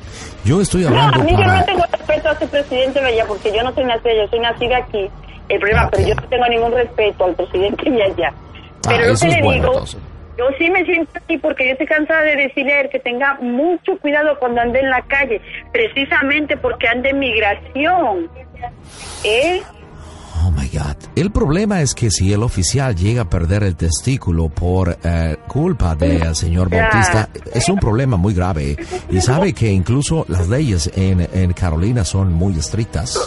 Yo 0.44 0.60
estoy 0.62 0.82
No, 0.84 0.90
hablando 0.90 1.22
a 1.22 1.24
mí 1.24 1.32
yo 1.32 1.38
no 1.46 1.66
tengo 1.66 1.84
respeto 1.92 2.30
a 2.30 2.40
su 2.40 2.48
presidente 2.48 3.00
de 3.00 3.06
allá 3.08 3.26
porque 3.28 3.52
yo 3.56 3.64
no 3.64 3.74
soy 3.74 3.86
nacida, 3.86 4.14
yo 4.16 4.28
soy 4.30 4.40
nacida 4.40 4.78
aquí. 4.78 5.10
El 5.50 5.60
problema, 5.60 5.84
Ah, 5.84 5.90
pero 5.92 6.08
yo 6.08 6.16
no 6.16 6.22
tengo 6.24 6.48
ningún 6.48 6.72
respeto 6.72 7.26
al 7.26 7.36
presidente 7.36 7.90
de 7.90 8.04
allá. 8.04 8.30
Ah, 8.34 8.90
Pero 8.90 9.06
lo 9.08 9.14
eso 9.14 9.26
que 9.28 9.32
le 9.34 9.42
bueno, 9.44 9.62
digo, 9.62 9.74
entonces. 9.74 10.00
yo 10.38 10.46
sí 10.58 10.70
me 10.70 10.86
siento 10.86 11.12
así 11.24 11.38
porque 11.38 11.66
yo 11.66 11.72
estoy 11.74 11.86
cansada 11.88 12.22
de 12.22 12.36
decirle 12.36 12.74
a 12.74 12.82
él 12.82 12.90
que 12.90 13.00
tenga 13.00 13.36
mucho 13.42 13.98
cuidado 14.00 14.40
cuando 14.40 14.62
ande 14.62 14.80
en 14.80 14.90
la 14.90 15.02
calle, 15.04 15.40
precisamente 15.72 16.58
porque 16.58 16.88
ande 16.88 17.10
en 17.10 17.20
migración. 17.20 18.30
¿Eh? 19.24 19.62
Oh 20.46 20.52
my 20.52 20.68
God. 20.68 20.96
El 21.16 21.32
problema 21.32 21.82
es 21.82 21.96
que 21.96 22.12
si 22.12 22.34
el 22.34 22.44
oficial 22.44 22.96
llega 22.96 23.22
a 23.22 23.30
perder 23.30 23.64
el 23.64 23.76
testículo 23.76 24.50
por 24.50 24.98
eh, 25.04 25.38
culpa 25.48 25.96
del 25.96 26.36
señor 26.36 26.70
Ya. 26.70 26.90
Bautista, 26.90 27.30
es 27.54 27.70
un 27.70 27.78
problema 27.80 28.18
muy 28.18 28.34
grave. 28.34 28.76
Y 29.10 29.22
sabe 29.22 29.54
que 29.54 29.72
incluso 29.72 30.26
las 30.28 30.50
leyes 30.50 30.92
en, 30.96 31.28
en 31.34 31.54
Carolina 31.54 32.04
son 32.04 32.34
muy 32.34 32.58
estrictas. 32.58 33.18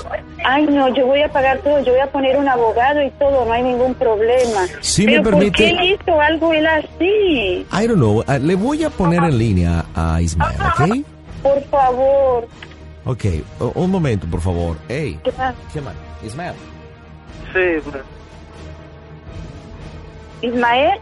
Ay, 0.44 0.66
no, 0.66 0.94
yo 0.94 1.06
voy 1.06 1.23
a 1.23 1.32
pagar 1.32 1.58
todo, 1.61 1.80
yo 1.82 1.92
voy 1.92 2.00
a 2.00 2.12
poner 2.12 2.37
un 2.37 2.49
abogado 2.49 3.02
y 3.02 3.11
todo, 3.12 3.44
no 3.46 3.52
hay 3.52 3.62
ningún 3.62 3.94
problema. 3.94 4.62
Me 4.62 5.04
Pero 5.06 5.23
permite- 5.23 5.70
¿por 5.70 5.78
qué 5.78 5.94
hizo 5.94 6.20
algo 6.20 6.52
él 6.52 6.66
así? 6.66 7.66
I 7.73 7.87
don't 7.87 7.94
know. 7.96 8.23
eh, 8.28 8.38
le 8.38 8.54
voy 8.56 8.85
a 8.85 8.90
poner 8.90 9.25
en 9.25 9.38
línea 9.38 9.87
a 9.94 10.20
Ismael, 10.20 10.56
¿ok? 10.61 11.06
Por 11.42 11.62
favor. 11.70 12.49
Ok, 13.04 13.25
un 13.76 13.90
momento, 13.90 14.26
por 14.26 14.40
favor. 14.40 14.76
Hey, 14.88 15.18
¿Qué 15.23 15.30
man? 15.80 15.94
Ismael. 16.25 16.54
Sí, 17.56 17.90
Ismael, 20.42 20.98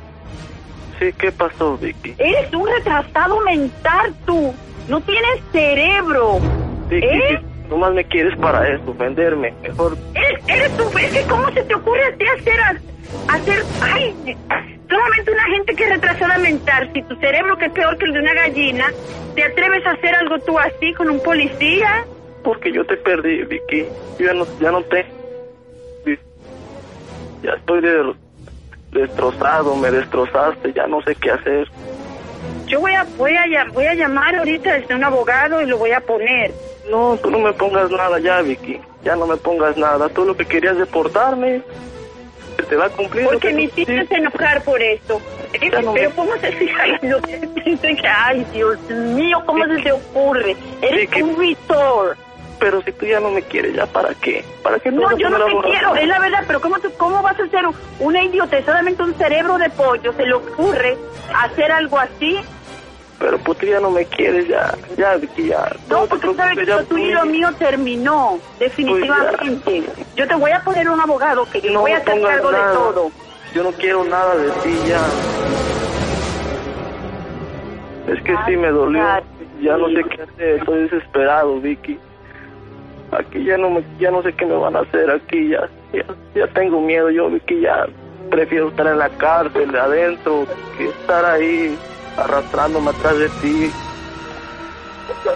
sí, 0.98 1.12
¿qué 1.18 1.32
pasó, 1.32 1.76
Vicky? 1.76 2.14
eres 2.18 2.52
un 2.54 2.68
retrasado 2.68 3.40
mental 3.40 4.14
tú. 4.24 4.54
No 4.88 5.00
tienes 5.00 5.40
cerebro. 5.50 6.38
Vicky, 6.88 7.06
¿Eh? 7.06 7.40
nomás 7.68 7.92
me 7.94 8.04
quieres 8.04 8.36
para 8.38 8.68
eso, 8.68 8.94
venderme. 8.94 9.52
Mejor, 9.62 9.96
Eres, 10.14 10.40
eres 10.46 10.76
tú, 10.76 10.84
es 10.98 11.10
que 11.12 11.22
cómo 11.24 11.50
se 11.50 11.62
te 11.64 11.74
ocurre 11.74 12.04
a 12.04 12.16
ti 12.16 12.24
hacer, 12.38 12.60
hacer, 13.28 13.64
ay, 13.80 14.36
solamente 14.88 15.32
una 15.32 15.44
gente 15.44 15.74
que 15.74 15.84
es 15.84 15.90
retrasada 15.90 16.38
mental. 16.38 16.90
Si 16.94 17.02
tu 17.02 17.16
cerebro 17.16 17.56
que 17.58 17.64
es 17.66 17.72
peor 17.72 17.98
que 17.98 18.04
el 18.04 18.12
de 18.12 18.20
una 18.20 18.34
gallina, 18.34 18.86
te 19.34 19.42
atreves 19.42 19.84
a 19.86 19.92
hacer 19.92 20.14
algo 20.14 20.38
tú 20.40 20.58
así 20.58 20.92
con 20.94 21.10
un 21.10 21.20
policía. 21.20 22.04
porque 22.44 22.70
yo 22.70 22.84
te 22.84 22.96
perdí, 22.98 23.42
Vicky. 23.44 23.86
Yo 24.18 24.26
ya 24.26 24.34
no, 24.34 24.46
ya 24.60 24.70
no 24.70 24.82
te... 24.82 25.04
Ya 27.44 27.52
estoy 27.52 27.82
de- 27.82 28.14
destrozado, 28.92 29.76
me 29.76 29.90
destrozaste, 29.90 30.72
ya 30.72 30.86
no 30.86 31.02
sé 31.02 31.14
qué 31.16 31.30
hacer. 31.30 31.68
Yo 32.66 32.80
voy 32.80 32.92
a, 32.94 33.04
voy 33.18 33.36
a, 33.36 33.70
voy 33.72 33.84
a 33.86 33.94
llamar 33.94 34.34
ahorita 34.34 34.70
a 34.88 34.94
un 34.94 35.04
abogado 35.04 35.60
y 35.60 35.66
lo 35.66 35.76
voy 35.76 35.92
a 35.92 36.00
poner. 36.00 36.54
No, 36.90 37.18
tú 37.22 37.30
no 37.30 37.38
me 37.40 37.52
pongas 37.52 37.90
nada 37.90 38.18
ya, 38.20 38.40
Vicky. 38.40 38.80
Ya 39.04 39.14
no 39.16 39.26
me 39.26 39.36
pongas 39.36 39.76
nada. 39.76 40.08
Tú 40.08 40.24
lo 40.24 40.34
que 40.34 40.46
querías 40.46 40.78
deportarme, 40.78 41.62
se 42.56 42.62
te 42.64 42.76
va 42.76 42.86
a 42.86 42.90
cumplir. 42.90 43.26
Porque 43.26 43.48
que 43.48 43.54
me 43.54 43.62
hiciste 43.64 44.06
sí. 44.08 44.14
enojar 44.14 44.64
por 44.64 44.82
esto. 44.82 45.20
Eh, 45.52 45.82
me- 45.82 45.92
Pero 45.92 46.14
¿cómo 46.14 46.32
se 46.40 46.46
ay, 46.46 46.98
lo 47.02 47.20
que 47.20 48.08
ay, 48.08 48.46
Dios 48.52 48.78
mío, 48.88 49.38
¿cómo 49.44 49.64
se 49.66 49.82
te 49.82 49.92
ocurre? 49.92 50.56
Eres 50.80 51.10
que- 51.10 51.22
un 51.22 51.38
vitor. 51.38 52.16
Pero 52.64 52.80
si 52.80 52.92
tú 52.92 53.04
ya 53.04 53.20
no 53.20 53.30
me 53.30 53.42
quieres, 53.42 53.74
¿ya 53.76 53.84
para 53.84 54.14
qué? 54.14 54.42
¿Para 54.62 54.78
qué 54.78 54.90
No, 54.90 55.02
yo 55.18 55.28
no 55.28 55.36
te 55.44 55.52
quiero, 55.68 55.94
es 55.96 56.08
la 56.08 56.18
verdad, 56.18 56.44
pero 56.46 56.62
¿cómo, 56.62 56.78
tú- 56.78 56.90
cómo 56.96 57.20
vas 57.22 57.38
a 57.38 57.46
ser 57.48 57.62
una 58.00 58.24
idiota? 58.24 58.56
Solamente 58.64 59.02
un 59.02 59.12
cerebro 59.16 59.58
de 59.58 59.68
pollo 59.68 60.14
se 60.14 60.24
le 60.24 60.32
ocurre 60.32 60.96
hacer 61.42 61.70
algo 61.70 61.98
así. 61.98 62.38
Pero 63.18 63.36
pues 63.40 63.58
tú 63.58 63.66
ya 63.66 63.80
no 63.80 63.90
me 63.90 64.06
quieres, 64.06 64.48
ya, 64.48 64.74
ya, 64.96 65.14
Vicky, 65.16 65.48
ya. 65.48 65.70
No, 65.90 66.06
porque 66.06 66.26
tú 66.26 66.34
sabes 66.36 66.56
que 66.56 66.64
lo 66.64 66.84
tuyo 66.86 67.04
y 67.04 67.12
lo 67.12 67.24
mío 67.26 67.48
terminó, 67.58 68.38
definitivamente. 68.58 69.82
Yo 70.16 70.26
te 70.26 70.34
voy 70.36 70.50
a 70.50 70.60
poner 70.64 70.88
un 70.88 70.98
abogado 71.02 71.44
que 71.50 71.60
yo 71.60 71.70
No 71.70 71.80
voy 71.82 71.90
a 71.92 71.98
hacer 71.98 72.18
cargo 72.22 72.50
de 72.50 72.62
todo. 72.72 73.10
Yo 73.54 73.62
no 73.62 73.72
quiero 73.72 74.04
nada 74.04 74.34
de 74.36 74.50
ti 74.62 74.88
ya. 74.88 75.06
Es 78.10 78.22
que 78.22 78.34
sí 78.46 78.56
me 78.56 78.68
dolió. 78.70 79.06
Ay, 79.06 79.22
Ya 79.60 79.76
no 79.76 79.88
sé 79.88 80.02
qué 80.04 80.22
hacer. 80.22 80.58
Estoy 80.60 80.82
desesperado, 80.84 81.60
Vicky. 81.60 81.98
Aquí 83.18 83.44
ya 83.44 83.56
no 83.56 83.70
me, 83.70 83.84
ya 83.98 84.10
no 84.10 84.22
sé 84.22 84.32
qué 84.32 84.44
me 84.46 84.54
van 84.56 84.76
a 84.76 84.80
hacer 84.80 85.10
aquí. 85.10 85.48
Ya, 85.48 85.68
ya, 85.92 86.04
ya 86.34 86.46
tengo 86.48 86.80
miedo. 86.80 87.10
Yo, 87.10 87.28
Vicky, 87.30 87.60
ya 87.60 87.86
prefiero 88.30 88.68
estar 88.68 88.86
en 88.86 88.98
la 88.98 89.08
cárcel, 89.10 89.70
de 89.70 89.78
adentro, 89.78 90.46
que 90.76 90.88
estar 90.88 91.24
ahí 91.24 91.78
arrastrándome 92.16 92.90
atrás 92.90 93.18
de 93.18 93.28
ti. 93.40 93.70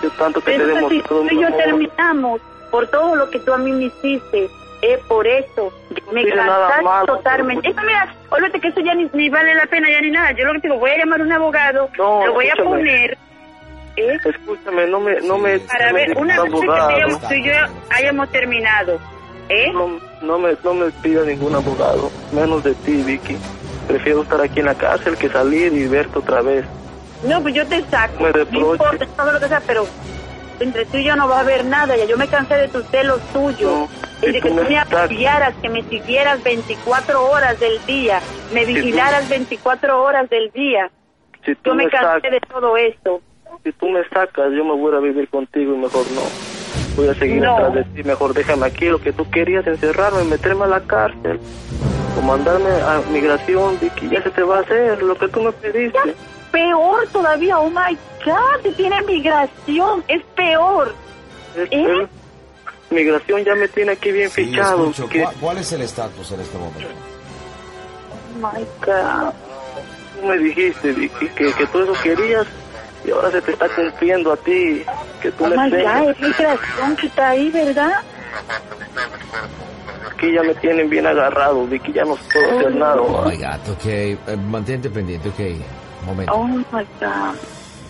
Yo 0.02 0.10
tanto 0.12 0.40
que 0.40 0.52
te 0.52 0.58
si 0.60 0.64
demostrado 0.66 1.20
tú 1.22 1.28
y 1.30 1.40
yo 1.40 1.46
amor. 1.46 1.58
terminamos 1.62 2.40
por 2.70 2.86
todo 2.88 3.14
lo 3.16 3.30
que 3.30 3.38
tú 3.40 3.52
a 3.52 3.58
mí 3.58 3.70
me 3.72 3.84
hiciste, 3.84 4.48
eh, 4.82 4.98
por 5.08 5.26
eso, 5.26 5.72
me 6.12 6.24
cansaste 6.28 6.84
totalmente. 7.06 7.62
pero- 7.62 7.78
Eso, 7.78 7.86
mira, 7.86 8.14
olvídate 8.30 8.60
que 8.60 8.68
eso 8.68 8.80
ya 8.80 8.94
ni, 8.94 9.08
ni 9.12 9.28
vale 9.30 9.54
la 9.54 9.66
pena 9.66 9.90
ya 9.90 10.00
ni 10.00 10.10
nada. 10.10 10.32
Yo 10.32 10.44
lo 10.46 10.52
que 10.54 10.60
te 10.60 10.68
digo, 10.68 10.78
voy 10.80 10.90
a 10.90 10.98
llamar 10.98 11.20
a 11.20 11.24
un 11.24 11.32
abogado, 11.32 11.88
No, 11.96 12.26
lo 12.26 12.34
voy 12.34 12.48
a 12.48 12.56
poner, 12.62 13.16
eh, 14.00 14.18
Escúchame, 14.24 14.86
no 14.86 15.00
me, 15.00 15.20
no 15.20 15.38
me, 15.38 15.58
para 15.60 15.88
no 15.88 15.94
me 15.94 16.06
ver, 16.06 16.18
una 16.18 16.42
vez 16.42 16.52
que 16.52 16.70
hayamos- 16.70 17.20
tú 17.28 17.34
y 17.34 17.44
yo 17.46 17.52
hayamos 17.90 18.28
terminado, 18.30 19.00
¿eh? 19.48 19.72
No, 19.72 20.00
no 20.22 20.38
me, 20.38 20.56
no 20.62 20.74
me 20.74 20.90
pida 21.02 21.22
ningún 21.24 21.54
abogado, 21.54 22.10
menos 22.32 22.62
de 22.62 22.74
ti, 22.76 23.02
Vicky. 23.02 23.36
Prefiero 23.86 24.22
estar 24.22 24.40
aquí 24.40 24.60
en 24.60 24.66
la 24.66 24.74
cárcel 24.74 25.16
que 25.16 25.28
salir 25.30 25.72
y 25.72 25.86
verte 25.86 26.18
otra 26.18 26.42
vez. 26.42 26.64
No, 27.22 27.40
pues 27.42 27.54
yo 27.54 27.66
te 27.66 27.82
saco. 27.88 28.22
Me 28.22 28.30
No 28.30 28.72
importa, 28.72 29.06
todo 29.16 29.32
lo 29.32 29.40
que 29.40 29.48
sea, 29.48 29.62
pero 29.66 29.88
entre 30.60 30.86
tú 30.86 30.98
y 30.98 31.04
yo 31.06 31.16
no 31.16 31.28
va 31.28 31.38
a 31.38 31.40
haber 31.40 31.64
nada. 31.64 31.96
Ya 31.96 32.04
yo 32.04 32.16
me 32.16 32.28
cansé 32.28 32.54
de 32.54 32.68
tus 32.68 32.84
celos 32.90 33.22
tuyos. 33.32 33.70
No, 33.70 33.88
y 34.22 34.26
si 34.26 34.32
de 34.32 34.40
tú 34.40 34.48
que 34.48 34.54
tú 34.54 34.68
me 34.68 34.78
apoyaras, 34.78 35.54
que 35.62 35.68
me 35.70 35.82
siguieras 35.84 36.42
24 36.42 37.24
horas 37.28 37.58
del 37.58 37.82
día, 37.86 38.22
me 38.50 38.60
tú- 38.62 38.66
vigilaras 38.68 39.26
24 39.28 40.02
horas 40.02 40.28
del 40.28 40.50
día. 40.50 40.90
Si 41.44 41.54
tú 41.56 41.70
Yo 41.70 41.74
me 41.76 41.84
me 41.84 41.90
cansé 41.90 42.28
de 42.30 42.40
todo 42.40 42.76
esto. 42.76 43.22
Si 43.70 43.72
tú 43.78 43.88
me 43.90 44.02
sacas, 44.08 44.50
yo 44.56 44.64
me 44.64 44.72
voy 44.74 44.94
a 44.94 44.98
vivir 45.00 45.28
contigo 45.28 45.74
y 45.74 45.78
mejor 45.78 46.04
no. 46.12 46.22
Voy 46.96 47.08
a 47.08 47.14
seguir 47.14 47.42
No. 47.42 47.54
atrás 47.54 47.74
de 47.74 47.84
ti, 47.84 48.02
mejor 48.02 48.32
déjame 48.34 48.66
aquí. 48.66 48.86
Lo 48.86 48.98
que 49.00 49.12
tú 49.12 49.28
querías, 49.30 49.66
encerrarme, 49.66 50.24
meterme 50.24 50.64
a 50.64 50.68
la 50.68 50.80
cárcel. 50.80 51.38
o 52.18 52.22
mandarme 52.22 52.68
a 52.82 53.00
migración, 53.12 53.78
Vicky, 53.80 54.08
ya 54.08 54.20
se 54.22 54.30
te 54.30 54.42
va 54.42 54.56
a 54.58 54.60
hacer 54.62 55.00
lo 55.04 55.14
que 55.16 55.28
tú 55.28 55.40
me 55.40 55.52
pediste. 55.52 56.16
Peor 56.50 57.06
todavía, 57.12 57.60
oh 57.60 57.70
my 57.70 57.96
God, 58.26 58.60
te 58.64 58.72
tiene 58.72 59.00
migración, 59.02 60.02
es 60.08 60.20
peor. 60.34 60.92
Es- 61.56 61.68
¿Eh? 61.70 62.02
es- 62.02 62.08
Migración 62.90 63.44
ya 63.44 63.54
me 63.54 63.68
tiene 63.68 63.92
aquí 63.92 64.10
bien 64.10 64.30
Sí, 64.30 64.46
fichado. 64.46 64.90
que 65.08 65.22
¿Cuál, 65.22 65.34
cuál 65.40 65.58
es 65.58 65.70
el 65.72 65.82
estatus 65.82 66.32
en 66.32 66.40
este 66.40 66.58
momento? 66.58 66.88
Oh 68.34 68.48
my 68.52 68.64
God. 68.84 69.32
tú 70.20 70.26
me 70.26 70.38
dijiste, 70.38 70.90
Vicky, 70.92 71.28
que, 71.28 71.52
que 71.52 71.66
tú 71.68 71.78
eso 71.82 71.92
querías 72.02 72.46
y 73.04 73.10
ahora 73.10 73.30
se 73.30 73.40
te 73.42 73.52
está 73.52 73.68
cumpliendo 73.68 74.32
a 74.32 74.36
ti. 74.36 74.82
Que 75.22 75.30
tú 75.32 75.44
Oh 75.44 75.48
my 75.48 75.54
God, 75.56 75.70
tengas. 75.70 76.06
es 76.08 76.20
migración 76.20 76.96
que 76.96 77.06
está 77.06 77.28
ahí, 77.30 77.50
¿verdad? 77.50 77.92
Aquí 80.12 80.32
ya 80.32 80.42
me 80.42 80.54
tienen 80.56 80.88
bien 80.90 81.06
agarrado, 81.06 81.64
Vicky, 81.66 81.92
ya 81.92 82.04
no 82.04 82.16
puedo 82.16 82.58
hacer 82.58 82.74
nada. 82.74 82.96
Oh 83.00 83.24
my 83.28 83.36
God, 83.36 83.70
ok. 83.72 83.84
eh, 83.86 84.18
mantente 84.48 84.90
pendiente, 84.90 85.28
ok. 85.28 85.38
Un 86.00 86.06
momento. 86.06 86.32
Oh 86.34 86.46
my 86.46 86.64
God. 87.00 87.34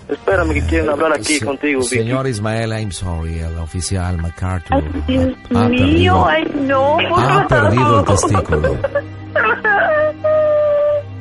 Espérame 0.08 0.54
que 0.54 0.62
quieren 0.66 0.88
hablar 0.88 1.12
aquí 1.12 1.38
Se- 1.38 1.44
contigo, 1.44 1.80
Vicky. 1.80 1.96
Señor 1.96 2.26
Ismael, 2.26 2.72
I'm 2.72 2.90
sorry, 2.92 3.40
el 3.40 3.58
oficial 3.58 4.16
MacArthur 4.16 4.76
Ay, 4.82 5.02
Dios 5.06 5.34
ha, 5.54 5.64
ha 5.64 5.68
mío, 5.68 5.78
perdido, 5.84 6.26
ay 6.26 6.52
no, 6.66 6.96
por 7.10 7.20
ha 7.20 7.46
perdido 7.46 8.00
el 8.00 8.04
testículo. 8.06 8.76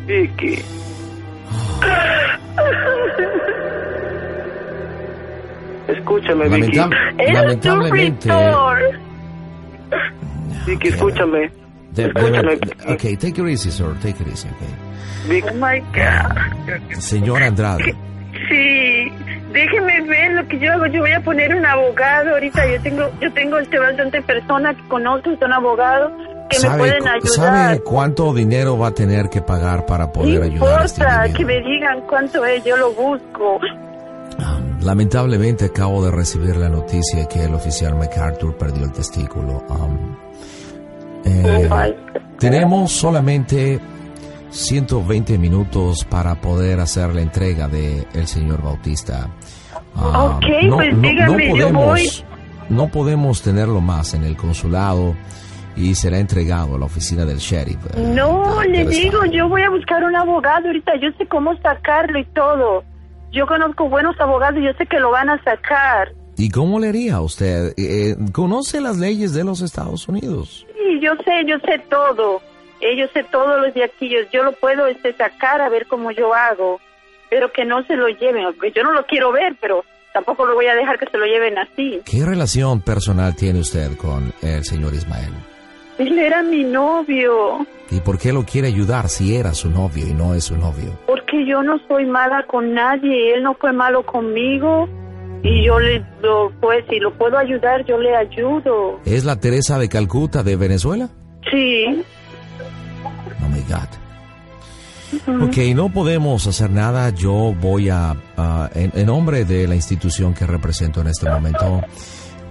Vicky, 0.05 0.63
escúchame, 5.87 6.49
Vicky. 6.49 6.79
Lamentablemente. 7.33 8.29
Vicky, 10.65 10.87
escúchame. 10.89 11.51
de- 11.93 12.05
Escúchame. 12.07 12.57
debe- 12.57 12.93
ok, 12.93 13.01
take 13.19 13.41
it 13.41 13.47
easy, 13.47 13.71
sir, 13.71 13.93
take 14.01 14.21
it 14.21 14.27
easy, 14.27 14.47
ok. 14.49 15.29
Vicky, 15.29 15.47
Oh 15.49 15.53
my 15.55 15.79
God. 15.93 16.99
Señor 16.99 17.41
Andrade, 17.43 17.95
Sí, 18.49 19.11
déjeme 19.51 20.01
ver 20.01 20.31
lo 20.33 20.47
que 20.47 20.59
yo 20.59 20.71
hago. 20.71 20.85
Yo 20.87 21.01
voy 21.01 21.11
a 21.11 21.19
poner 21.21 21.53
un 21.55 21.65
abogado 21.65 22.31
ahorita. 22.31 22.65
Yo 22.71 22.81
tengo, 22.81 23.09
yo 23.19 23.33
tengo 23.33 23.57
este 23.57 23.77
bastante 23.79 24.21
personas 24.21 24.75
que 24.77 24.87
conozco, 24.87 25.35
son 25.39 25.51
abogados 25.51 26.11
que 26.49 26.57
me 26.57 26.61
¿sabe, 26.61 26.77
pueden 26.77 27.07
ayudar. 27.07 27.27
¿sabe 27.29 27.79
cuánto 27.83 28.33
dinero 28.33 28.77
va 28.77 28.87
a 28.87 28.93
tener 28.93 29.27
que 29.29 29.41
pagar 29.41 29.85
para 29.85 30.05
No 30.05 30.11
poder 30.13 30.43
ayudar 30.43 30.81
a 30.81 30.85
este 30.85 31.01
importa 31.01 31.33
que 31.33 31.45
me 31.45 31.59
digan 31.61 32.01
cuánto 32.07 32.45
es, 32.45 32.63
yo 32.63 32.77
lo 32.77 32.91
busco. 32.93 33.59
Lamentablemente 34.87 35.65
acabo 35.65 36.01
de 36.01 36.11
recibir 36.11 36.55
la 36.55 36.69
noticia 36.69 37.25
que 37.25 37.43
el 37.43 37.53
oficial 37.53 37.95
MacArthur 37.95 38.55
perdió 38.55 38.85
el 38.85 38.93
testículo. 38.93 39.61
Um, 39.67 40.15
eh, 41.25 41.69
tenemos 42.39 42.93
solamente 42.93 43.81
120 44.49 45.37
minutos 45.39 46.05
para 46.05 46.35
poder 46.35 46.79
hacer 46.79 47.13
la 47.13 47.19
entrega 47.19 47.67
de 47.67 48.07
el 48.13 48.27
señor 48.27 48.61
Bautista. 48.61 49.29
Ah, 49.93 50.37
Ok, 50.37 50.45
pues 50.73 51.01
dígame, 51.01 51.47
yo 51.49 51.51
podemos, 51.51 52.25
no 52.69 52.87
podemos 52.87 53.41
tenerlo 53.41 53.81
más 53.81 54.13
en 54.13 54.23
el 54.23 54.37
consulado 54.37 55.15
y 55.75 55.95
será 55.95 56.17
entregado 56.17 56.75
a 56.75 56.79
la 56.79 56.85
oficina 56.85 57.25
del 57.25 57.39
sheriff. 57.39 57.85
eh, 57.93 58.13
No, 58.15 58.63
le 58.63 58.85
digo, 58.85 59.25
yo 59.25 59.49
voy 59.49 59.63
a 59.63 59.69
buscar 59.69 60.01
un 60.05 60.15
abogado 60.15 60.67
ahorita. 60.67 60.93
Yo 61.01 61.09
sé 61.17 61.27
cómo 61.27 61.57
sacarlo 61.57 62.19
y 62.19 62.25
todo. 62.27 62.85
Yo 63.31 63.45
conozco 63.45 63.89
buenos 63.89 64.19
abogados 64.19 64.59
y 64.59 64.65
yo 64.65 64.73
sé 64.73 64.85
que 64.85 64.99
lo 64.99 65.11
van 65.11 65.29
a 65.29 65.43
sacar. 65.43 66.11
¿Y 66.37 66.49
cómo 66.49 66.79
le 66.79 66.89
haría 66.89 67.19
usted? 67.19 67.73
Eh, 67.77 68.15
¿Conoce 68.31 68.79
las 68.79 68.97
leyes 68.97 69.33
de 69.33 69.43
los 69.43 69.61
Estados 69.61 70.07
Unidos? 70.07 70.67
Sí, 70.73 70.99
yo 71.01 71.15
sé, 71.25 71.45
yo 71.45 71.57
sé 71.59 71.79
todo. 71.89 72.41
Eh, 72.79 72.95
yo 72.95 73.07
sé 73.07 73.23
todos 73.23 73.59
los 73.59 73.73
de 73.73 73.83
aquí. 73.83 74.07
Yo, 74.07 74.19
yo 74.31 74.43
lo 74.43 74.51
puedo 74.51 74.85
este, 74.85 75.13
sacar 75.13 75.61
a 75.61 75.69
ver 75.69 75.87
cómo 75.87 76.11
yo 76.11 76.33
hago. 76.33 76.79
Pero 77.29 77.51
que 77.51 77.65
no 77.65 77.83
se 77.85 77.95
lo 77.95 78.07
lleven. 78.07 78.45
Yo 78.73 78.83
no 78.83 78.93
lo 78.93 79.05
quiero 79.07 79.31
ver, 79.31 79.55
pero 79.59 79.83
tampoco 80.13 80.45
lo 80.45 80.53
voy 80.53 80.67
a 80.67 80.75
dejar 80.75 80.99
que 80.99 81.07
se 81.07 81.17
lo 81.17 81.25
lleven 81.25 81.57
así. 81.57 82.01
¿Qué 82.05 82.23
relación 82.23 82.81
personal 82.81 83.35
tiene 83.35 83.59
usted 83.59 83.97
con 83.97 84.31
el 84.41 84.63
señor 84.63 84.93
Ismael? 84.93 85.33
Él 85.97 86.19
era 86.19 86.43
mi 86.43 86.63
novio. 86.63 87.65
¿Y 87.89 88.01
por 88.01 88.17
qué 88.17 88.33
lo 88.33 88.43
quiere 88.43 88.67
ayudar 88.67 89.07
si 89.09 89.35
era 89.35 89.53
su 89.53 89.69
novio 89.69 90.05
y 90.07 90.13
no 90.13 90.33
es 90.33 90.45
su 90.45 90.57
novio? 90.57 90.99
Porque 91.07 91.45
yo 91.47 91.63
no 91.63 91.79
soy 91.87 92.05
mala 92.05 92.45
con 92.47 92.73
nadie. 92.73 93.33
Él 93.35 93.43
no 93.43 93.55
fue 93.55 93.71
malo 93.71 94.05
conmigo. 94.05 94.89
Y 95.43 95.65
yo 95.65 95.79
le, 95.79 96.03
lo, 96.21 96.51
pues, 96.59 96.83
si 96.89 96.99
lo 96.99 97.13
puedo 97.17 97.37
ayudar, 97.37 97.85
yo 97.85 97.97
le 97.97 98.15
ayudo. 98.15 98.99
¿Es 99.05 99.23
la 99.23 99.39
Teresa 99.39 99.79
de 99.79 99.87
Calcuta 99.87 100.43
de 100.43 100.55
Venezuela? 100.55 101.09
Sí. 101.51 102.03
Oh 103.45 103.49
my 103.49 103.61
God. 103.61 103.87
Ok, 105.47 105.57
no 105.73 105.89
podemos 105.89 106.45
hacer 106.47 106.69
nada. 106.69 107.11
Yo 107.11 107.53
voy 107.61 107.89
a, 107.89 108.15
en, 108.73 108.91
en 108.93 109.05
nombre 109.05 109.45
de 109.45 109.67
la 109.67 109.75
institución 109.75 110.33
que 110.33 110.45
represento 110.45 110.99
en 110.99 111.07
este 111.07 111.29
momento, 111.29 111.81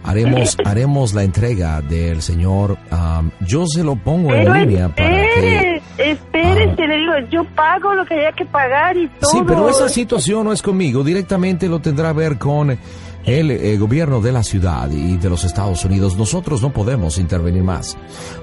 haremos, 0.06 0.56
haremos 0.64 1.14
la 1.14 1.22
entrega 1.22 1.80
del 1.82 2.22
señor. 2.22 2.78
um, 2.90 3.30
yo 3.40 3.66
se 3.66 3.82
lo 3.82 3.96
pongo 3.96 4.34
en 4.34 4.52
línea 4.52 4.88
para 4.88 5.08
que... 5.08 5.82
espérese, 5.98 6.86
le 6.86 6.96
digo, 6.96 7.12
yo 7.30 7.44
pago 7.54 7.94
lo 7.94 8.04
que 8.04 8.14
haya 8.14 8.32
que 8.32 8.44
pagar 8.46 8.96
y 8.96 9.08
todo. 9.08 9.30
Sí, 9.30 9.38
pero 9.46 9.68
esa 9.68 9.88
situación 9.88 10.44
no 10.44 10.52
es 10.52 10.62
conmigo. 10.62 11.04
Directamente 11.04 11.68
lo 11.68 11.80
tendrá 11.80 12.12
que 12.12 12.18
ver 12.18 12.38
con 12.38 12.78
el 13.26 13.50
eh, 13.50 13.76
gobierno 13.76 14.20
de 14.20 14.32
la 14.32 14.42
ciudad 14.42 14.88
y 14.90 15.16
de 15.16 15.28
los 15.28 15.44
Estados 15.44 15.84
Unidos. 15.84 16.16
Nosotros 16.16 16.62
no 16.62 16.70
podemos 16.70 17.18
intervenir 17.18 17.62
más. 17.62 17.98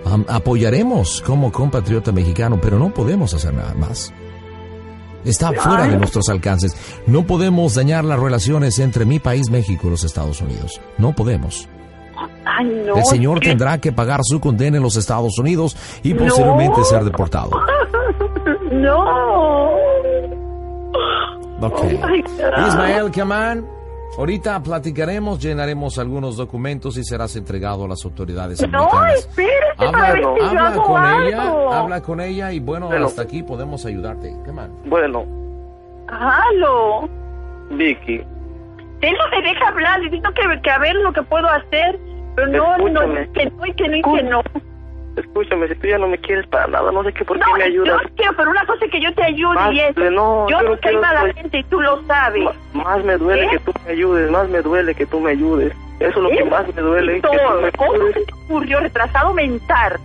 Am, 0.06 0.26
apoyaremos 0.28 1.22
como 1.22 1.52
compatriota 1.52 2.12
mexicano, 2.12 2.60
pero 2.62 2.78
no 2.78 2.94
podemos 2.94 3.34
hacer 3.34 3.54
nada 3.54 3.74
más. 3.74 4.14
Está 5.26 5.52
fuera 5.54 5.88
de 5.88 5.98
nuestros 5.98 6.28
alcances. 6.30 6.76
No 7.08 7.26
podemos 7.26 7.76
dañar 7.76 8.04
las 8.04 8.20
relaciones 8.20 8.80
entre 8.80 9.06
mi 9.06 9.20
país, 9.20 9.50
México 9.50 9.88
y 9.88 9.92
los 9.92 10.04
Estados 10.04 10.42
Unidos. 10.42 10.82
No 10.98 11.14
podemos. 11.14 11.68
Ay, 12.46 12.84
no. 12.86 12.98
El 12.98 13.06
señor 13.06 13.40
tendrá 13.40 13.80
que 13.80 13.92
pagar 13.92 14.20
su 14.24 14.40
condena 14.40 14.78
en 14.78 14.84
los 14.84 14.96
Estados 14.98 15.38
Unidos 15.40 15.76
y 16.04 16.14
No. 16.14 16.26
posteriormente 16.26 16.84
ser 16.84 17.04
deportado. 17.04 17.52
no. 18.72 19.72
Ok. 21.62 21.80
Oh. 21.84 22.68
Ismael 22.68 23.12
Kaman, 23.12 23.66
ahorita 24.18 24.62
platicaremos, 24.64 25.40
llenaremos 25.42 25.98
algunos 26.00 26.38
documentos 26.38 26.98
y 26.98 27.04
serás 27.04 27.36
entregado 27.36 27.86
a 27.86 27.88
las 27.88 28.04
autoridades 28.06 28.62
No, 28.70 28.84
americanas. 28.84 29.16
espérese 29.20 29.92
para 29.92 30.14
ver 30.14 30.24
Habla, 30.24 30.34
si 30.34 30.40
yo 30.40 30.48
habla 30.48 30.68
hago 30.68 30.84
con 30.84 31.02
algo. 31.04 31.28
ella, 31.28 31.80
habla 31.80 32.02
con 32.02 32.22
ella 32.22 32.52
y 32.52 32.60
bueno, 32.60 32.88
Bueno. 32.88 33.06
hasta 33.08 33.22
aquí 33.24 33.44
podemos 33.44 33.86
ayudarte. 33.86 34.34
Kaman. 34.46 34.72
bueno, 34.86 35.26
Halo. 36.08 37.10
Vicky, 37.72 38.22
Él 39.02 39.16
no 39.18 39.30
me 39.38 39.42
deja 39.48 39.68
hablar, 39.70 40.00
le 40.02 40.10
digo 40.10 40.30
que, 40.34 40.62
que 40.62 40.70
a 40.72 40.78
ver 40.78 40.96
lo 40.96 41.12
que 41.14 41.24
puedo 41.24 41.48
hacer, 41.48 41.98
pero 42.36 42.48
no, 42.48 42.78
no, 42.78 43.02
que 43.34 43.46
no, 43.50 43.66
y 43.66 43.74
que 43.74 43.88
no, 43.90 43.96
y 43.96 44.02
que 44.02 44.24
no. 44.24 44.42
Escúchame, 45.18 45.68
si 45.68 45.76
tú 45.76 45.88
ya 45.88 45.98
no 45.98 46.08
me 46.08 46.18
quieres 46.18 46.46
para 46.48 46.68
nada, 46.68 46.92
no 46.92 47.04
sé 47.04 47.14
qué 47.14 47.24
por 47.26 47.38
qué 47.40 47.46
No, 47.50 47.58
me 47.58 47.64
ayudas. 47.66 48.02
no 48.04 48.10
quiero, 48.16 48.34
pero 48.36 48.52
una 48.52 48.66
cosa 48.66 48.86
es 48.86 48.92
que 48.92 49.02
yo 49.02 49.14
te 49.14 49.24
ayude 49.24 49.56
Más 49.56 49.74
y 49.74 49.80
es. 49.80 49.96
de- 49.96 50.12
no, 50.12 50.48
yo 50.50 50.62
yo 50.62 50.70
no 50.70 50.78
soy 50.82 50.98
mala 50.98 51.22
soy- 51.22 51.34
gente 51.34 51.58
y 51.60 51.64
tú 51.66 51.82
lo 51.82 52.02
sabes. 52.08 52.44
Más 52.74 53.04
me 53.04 53.18
duele 53.18 53.46
¿Eh? 53.46 53.50
que 53.52 53.60
tú 53.60 53.74
me 53.86 53.92
ayudes, 53.92 54.32
más 54.32 54.50
me 54.50 54.62
duele 54.62 54.96
que 54.96 55.06
tú 55.06 55.20
me 55.20 55.32
ayudes. 55.32 55.74
Eso 56.00 56.10
es 56.10 56.18
lo 56.18 56.30
que 56.30 56.40
¿Eh? 56.40 56.46
más 56.46 56.66
me 56.76 56.82
duele. 56.82 57.14
que 57.16 57.22
tú 57.22 57.30
Todo. 57.30 57.62
me 57.62 57.72
¿Cómo 57.74 57.94
ayudes. 57.94 58.14
se 58.16 58.26
te 58.26 58.34
ocurrió, 58.34 58.80
retrasado 58.80 59.34
mental? 59.34 60.00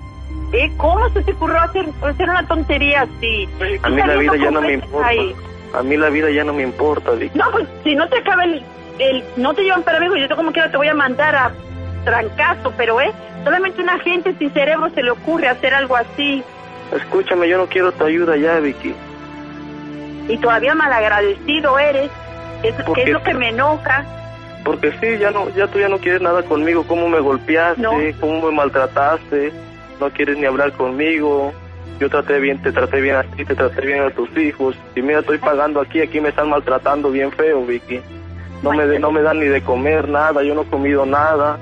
¿Eh? 0.53 0.71
¿Cómo 0.77 1.09
se 1.11 1.23
te 1.23 1.33
ocurrió 1.33 1.59
hacer, 1.61 1.87
hacer 2.03 2.29
una 2.29 2.47
tontería 2.47 3.03
así? 3.03 3.49
A 3.83 3.89
mí 3.91 3.97
la 4.03 4.17
vida 4.17 4.37
ya 4.37 4.51
no 4.51 4.61
me 4.63 4.73
importa. 4.75 5.07
ahí. 5.09 5.35
A 5.75 5.83
mí 5.83 5.97
la 5.99 6.09
vida 6.09 6.31
ya 6.31 6.45
no 6.45 6.53
me 6.55 6.63
importa, 6.63 7.11
Vicky. 7.13 7.37
No, 7.39 7.45
pues 7.51 7.67
si 7.85 7.95
no 7.95 8.09
te 8.09 8.19
acaba 8.19 8.45
el, 8.45 8.63
el 8.99 9.23
no 9.37 9.53
te 9.53 9.63
llevan 9.63 9.83
para 9.83 9.99
amigo, 9.99 10.17
yo 10.17 10.35
como 10.35 10.51
quiera 10.53 10.71
te 10.71 10.79
voy 10.79 10.89
a 10.89 10.95
mandar 10.95 11.35
a 11.37 11.53
trancazo, 12.11 12.73
pero 12.77 13.01
eh, 13.01 13.13
solamente 13.45 13.83
una 13.83 13.99
gente 14.01 14.35
sin 14.39 14.51
cerebro 14.53 14.89
se 14.95 15.03
le 15.03 15.11
ocurre 15.11 15.49
hacer 15.49 15.75
algo 15.75 15.97
así 15.97 16.43
Escúchame, 16.93 17.49
yo 17.49 17.59
no 17.59 17.67
quiero 17.67 17.93
tu 17.93 18.05
ayuda 18.05 18.37
ya, 18.39 18.59
Vicky. 18.61 18.95
y 20.29 20.37
todavía 20.39 20.75
malagradecido 20.75 21.79
eres, 21.79 22.11
es, 22.63 22.75
¿Por 22.85 22.95
que 22.97 23.03
es 23.05 23.11
lo 23.11 23.23
que 23.23 23.35
me 23.35 23.51
enoja. 23.51 24.05
Porque 24.65 24.93
sí, 25.01 25.19
ya 25.19 25.31
no, 25.31 25.49
ya 25.51 25.67
tú 25.69 25.79
ya 25.79 25.89
no 25.89 25.99
quieres 25.99 26.21
nada 26.21 26.43
conmigo. 26.43 26.85
¿Cómo 26.87 27.09
me 27.09 27.21
golpeaste? 27.21 27.81
No. 27.83 27.93
¿Cómo 28.21 28.51
me 28.51 28.57
maltrataste? 28.57 29.53
No 30.01 30.11
quieres 30.11 30.37
ni 30.39 30.47
hablar 30.47 30.73
conmigo. 30.73 31.53
Yo 32.01 32.09
traté 32.11 32.39
bien, 32.41 32.61
te 32.63 32.73
traté 32.73 33.01
bien 33.01 33.17
a 33.17 33.23
ti, 33.23 33.45
te 33.45 33.55
traté 33.55 33.87
bien 33.87 34.03
a 34.03 34.11
tus 34.11 34.35
hijos. 34.37 34.75
Y 34.97 35.03
mira, 35.03 35.21
estoy 35.21 35.39
pagando 35.39 35.81
aquí, 35.81 36.01
aquí 36.01 36.21
me 36.21 36.31
están 36.31 36.49
maltratando 36.51 37.11
bien 37.11 37.33
feo, 37.33 37.65
Vicky. 37.65 38.01
No 38.63 38.73
me, 38.73 38.87
de- 38.87 38.99
no 38.99 39.11
me 39.13 39.23
dan 39.23 39.41
ni 39.41 39.47
de 39.47 39.63
comer 39.63 40.09
nada, 40.09 40.43
yo 40.43 40.55
no 40.55 40.63
he 40.63 40.67
comido 40.67 41.05
nada. 41.07 41.59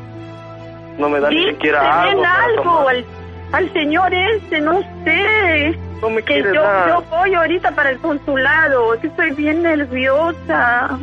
No 0.99 1.09
me 1.09 1.21
dan 1.21 1.35
ni 1.35 1.47
siquiera 1.51 2.03
algo 2.03 2.23
tomar. 2.63 2.89
al, 2.97 3.05
al 3.53 3.73
señor 3.73 4.13
ese, 4.15 4.61
no 4.61 4.81
sé. 5.05 5.79
No 6.01 6.11
me 6.11 6.23
Que 6.23 6.43
yo, 6.43 6.53
dar. 6.63 6.89
yo 6.89 7.03
voy 7.11 7.35
ahorita 7.35 7.71
para 7.73 7.91
el 7.91 7.99
consulado, 7.99 8.95
es 8.95 9.01
que 9.01 9.07
estoy 9.09 9.31
bien 9.33 9.63
nerviosa. 9.63 10.99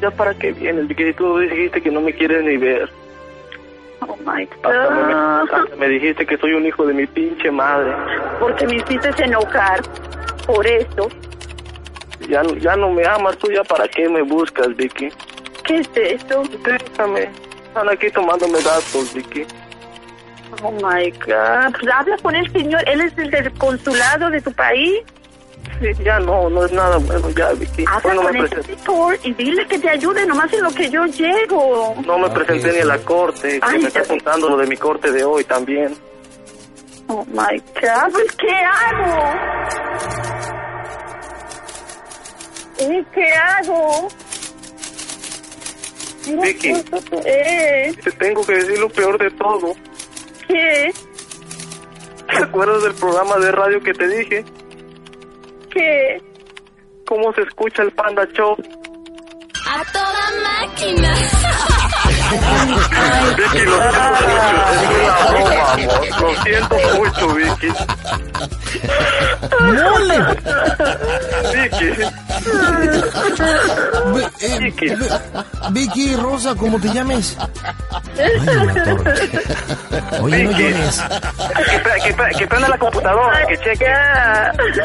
¿Ya 0.00 0.10
para 0.10 0.32
qué 0.34 0.52
vienes, 0.52 0.88
Vicky? 0.88 1.04
Si 1.04 1.12
tú 1.14 1.38
dijiste 1.38 1.82
que 1.82 1.90
no 1.90 2.00
me 2.00 2.12
quieres 2.14 2.42
ni 2.44 2.56
ver. 2.56 2.88
Oh 4.00 4.16
my 4.24 4.44
Hasta 4.44 4.68
me, 4.90 5.12
God. 5.14 5.54
hasta 5.54 5.76
me 5.76 5.88
dijiste 5.88 6.24
que 6.24 6.38
soy 6.38 6.54
un 6.54 6.64
hijo 6.64 6.86
de 6.86 6.94
mi 6.94 7.06
pinche 7.06 7.50
madre. 7.50 7.92
Porque 8.38 8.66
me 8.66 8.76
hiciste 8.76 9.10
enojar. 9.22 9.80
Por 10.46 10.66
eso. 10.66 11.08
Ya, 12.28 12.42
no- 12.42 12.54
ya 12.56 12.76
no 12.76 12.90
me 12.90 13.06
amas, 13.06 13.36
tú 13.36 13.50
ya 13.52 13.62
para 13.64 13.86
qué 13.88 14.08
me 14.08 14.22
buscas, 14.22 14.74
Vicky. 14.76 15.10
¿Qué 15.64 15.78
es 15.80 15.90
eso? 15.94 16.42
Déjame. 16.64 17.28
Están 17.70 17.88
aquí 17.88 18.10
tomándome 18.10 18.60
datos, 18.62 19.14
Vicky. 19.14 19.46
Oh 20.64 20.72
my 20.72 21.08
God. 21.12 21.72
Pues 21.78 21.92
habla 21.94 22.16
con 22.20 22.34
el 22.34 22.50
señor. 22.50 22.82
Él 22.88 23.00
es 23.00 23.16
el 23.16 23.30
del 23.30 23.52
consulado 23.52 24.28
de 24.28 24.40
tu 24.40 24.52
país. 24.52 25.04
Sí, 25.80 25.86
ya 26.04 26.18
no, 26.18 26.50
no 26.50 26.64
es 26.64 26.72
nada 26.72 26.96
bueno, 26.96 27.30
ya, 27.30 27.52
Vicky. 27.52 27.84
Habla 27.88 28.14
no 28.14 28.22
con 28.22 28.36
el 28.36 29.20
y 29.22 29.32
dile 29.34 29.64
que 29.68 29.78
te 29.78 29.88
ayude 29.88 30.26
nomás 30.26 30.52
en 30.52 30.64
lo 30.64 30.70
que 30.72 30.90
yo 30.90 31.06
llego. 31.06 31.94
no 32.04 32.18
me 32.18 32.28
presenté 32.30 32.72
ni 32.72 32.80
a 32.80 32.86
la 32.86 32.98
corte, 32.98 33.60
que 33.60 33.60
Ay, 33.62 33.78
me 33.78 33.86
está 33.86 34.02
contando 34.02 34.48
lo 34.48 34.56
de 34.56 34.66
mi 34.66 34.76
corte 34.76 35.12
de 35.12 35.22
hoy 35.22 35.44
también. 35.44 35.94
Oh 37.06 37.24
my 37.26 37.56
God. 37.80 38.12
Pues, 38.12 38.32
¿qué 38.32 38.52
hago? 38.52 39.34
¿Y 42.80 43.04
qué 43.14 43.32
hago? 43.32 44.08
Vicky. 46.26 46.72
Eh, 47.24 47.94
Te 48.02 48.12
tengo 48.12 48.44
que 48.44 48.54
decir 48.54 48.78
lo 48.78 48.88
peor 48.88 49.18
de 49.18 49.30
todo. 49.32 49.74
¿Qué? 50.46 50.92
¿Te 52.28 52.44
acuerdas 52.44 52.82
del 52.82 52.94
programa 52.94 53.36
de 53.38 53.52
radio 53.52 53.80
que 53.82 53.92
te 53.92 54.08
dije? 54.08 54.44
¿Qué? 55.70 56.22
¿Cómo 57.06 57.32
se 57.34 57.42
escucha 57.42 57.82
el 57.82 57.90
Panda 57.92 58.26
Show? 58.32 58.56
A 59.66 59.84
toda 59.92 60.30
máquina. 60.42 61.12
Vicky, 63.36 63.64
lo 63.64 63.76
siento 63.80 64.04
mucho, 64.14 64.88
es 64.88 64.94
una 64.96 65.20
broma, 65.30 65.72
amor. 65.72 66.20
Lo 66.20 66.42
siento 66.42 66.76
mucho, 66.96 67.34
Vicky. 67.34 67.68
¡Mole! 69.60 70.18
Vicky, 71.54 71.88
eh, 74.40 74.58
Vicky. 74.60 74.86
Vicky 75.72 76.16
Rosa, 76.16 76.54
como 76.54 76.78
te 76.80 76.88
llames. 76.92 77.36
Ay. 78.18 78.30
Oye, 80.20 80.44
no 80.44 80.50
Vicky. 80.50 80.62
llores. 80.62 81.00
que, 81.00 81.78
pre- 81.78 82.00
que, 82.04 82.12
pre- 82.14 82.32
que 82.38 82.46
prenda 82.46 82.68
la 82.68 82.78
computadora, 82.78 83.46
que 83.46 83.56
cheque. 83.58 83.86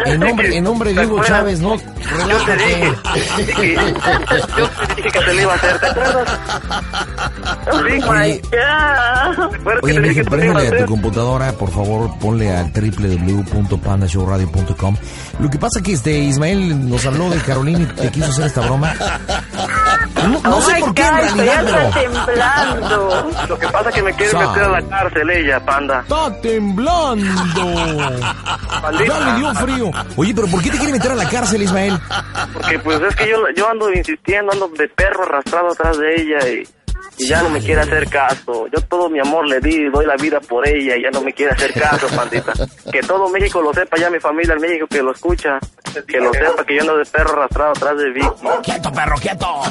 En 0.06 0.20
nombre, 0.20 0.58
en 0.58 0.64
nombre 0.64 0.94
de 0.94 1.02
¿Te 1.02 1.08
Hugo? 1.08 1.24
Chávez, 1.24 1.60
no. 1.60 1.76
Yo 1.76 1.82
te 2.46 2.56
Relájate. 2.56 2.66
dije, 2.66 2.94
Vicky, 3.38 3.76
yo 4.58 4.70
te 4.70 4.96
dije 4.96 5.10
que 5.12 5.20
te 5.20 5.34
lo 5.34 5.42
iba 5.42 5.54
a 5.54 5.56
hacer, 5.56 5.80
¿te 5.80 5.88
acuerdas? 5.88 6.40
Vicky, 7.86 8.08
Oye, 8.08 8.42
Ya. 8.52 9.32
¿te 9.36 9.42
acuerdas 9.56 9.82
que 9.82 9.86
Oye, 9.86 9.94
iba 10.46 10.60
a 10.60 10.64
a 10.64 10.78
tu 10.78 10.86
computadora, 10.86 11.52
por 11.54 11.72
favor, 11.72 12.18
ponle 12.20 12.56
al 12.56 12.72
www.pandashowradio.com. 12.72 14.96
Lo 15.40 15.50
que 15.50 15.58
pasa 15.58 15.82
que 15.84 15.94
este 15.94 16.12
Ismael 16.20 16.88
nos 16.90 17.06
habló 17.06 17.30
de 17.30 17.38
Carolina 17.46 17.94
te 17.96 18.12
quiso 18.12 18.26
hacer 18.28 18.46
esta 18.48 18.62
broma. 18.62 18.94
No, 20.16 20.42
no 20.42 20.58
Oh 20.58 20.62
sé 20.62 20.74
my 20.76 20.80
por 20.82 20.94
qué 20.96 21.02
en 21.04 21.10
God, 21.10 21.18
realidad, 21.22 21.46
ya 21.46 21.62
pero... 21.66 21.80
está 21.80 22.00
temblando. 22.02 23.32
Lo 23.50 23.60
que 23.60 23.68
pasa 23.68 23.90
es 23.90 23.96
que 23.96 24.02
me 24.04 24.14
quiere 24.14 24.34
meter 24.38 24.64
a 24.64 24.70
la 24.70 24.82
cárcel 24.82 25.30
ella, 25.30 25.60
panda. 25.66 26.00
¡Está 26.02 26.42
temblando! 26.42 27.66
Maldita. 28.82 29.06
Ya 29.20 29.20
le 29.20 29.40
dio 29.40 29.54
frío. 29.56 29.92
Oye, 30.16 30.34
pero 30.34 30.48
¿por 30.48 30.62
qué 30.64 30.72
te 30.72 30.78
quiere 30.78 30.94
meter 30.94 31.12
a 31.12 31.16
la 31.16 31.30
cárcel, 31.30 31.62
Ismael? 31.62 32.00
Porque 32.54 32.80
pues 32.80 33.02
es 33.02 33.16
que 33.16 33.30
yo, 33.30 33.38
yo 33.56 33.70
ando 33.70 33.92
insistiendo, 33.94 34.52
ando 34.52 34.68
de 34.70 34.88
perro 34.90 35.24
arrastrado 35.24 35.72
atrás 35.72 35.98
de 35.98 36.16
ella 36.16 36.48
y, 36.48 36.68
y 37.18 37.28
ya 37.28 37.42
no 37.42 37.50
me 37.50 37.60
quiere 37.60 37.82
hacer 37.82 38.08
caso. 38.10 38.68
Yo 38.68 38.82
todo 38.82 39.10
mi 39.10 39.20
amor 39.20 39.48
le 39.48 39.60
di, 39.60 39.90
doy 39.90 40.06
la 40.06 40.16
vida 40.16 40.40
por 40.40 40.68
ella 40.68 40.96
y 40.98 41.04
ya 41.04 41.12
no 41.12 41.22
me 41.22 41.34
quiere 41.34 41.54
hacer 41.54 41.74
caso, 41.74 42.08
pandita. 42.16 42.54
Que 42.92 43.02
todo 43.02 43.28
México 43.30 43.62
lo 43.62 43.74
sepa, 43.74 43.98
ya 43.98 44.10
mi 44.10 44.20
familia 44.20 44.54
en 44.54 44.62
México 44.62 44.88
que 44.88 45.02
lo 45.02 45.12
escucha, 45.12 45.60
que 46.08 46.20
lo 46.20 46.32
sepa 46.34 46.64
que 46.64 46.76
yo 46.76 46.82
ando 46.82 46.98
de 46.98 47.06
perro 47.06 47.34
arrastrado 47.34 47.72
atrás 47.72 47.98
de 47.98 48.10
Vicky. 48.12 48.28
¡Quieto, 48.64 48.92
perro, 48.92 49.16
quieto! 49.18 49.46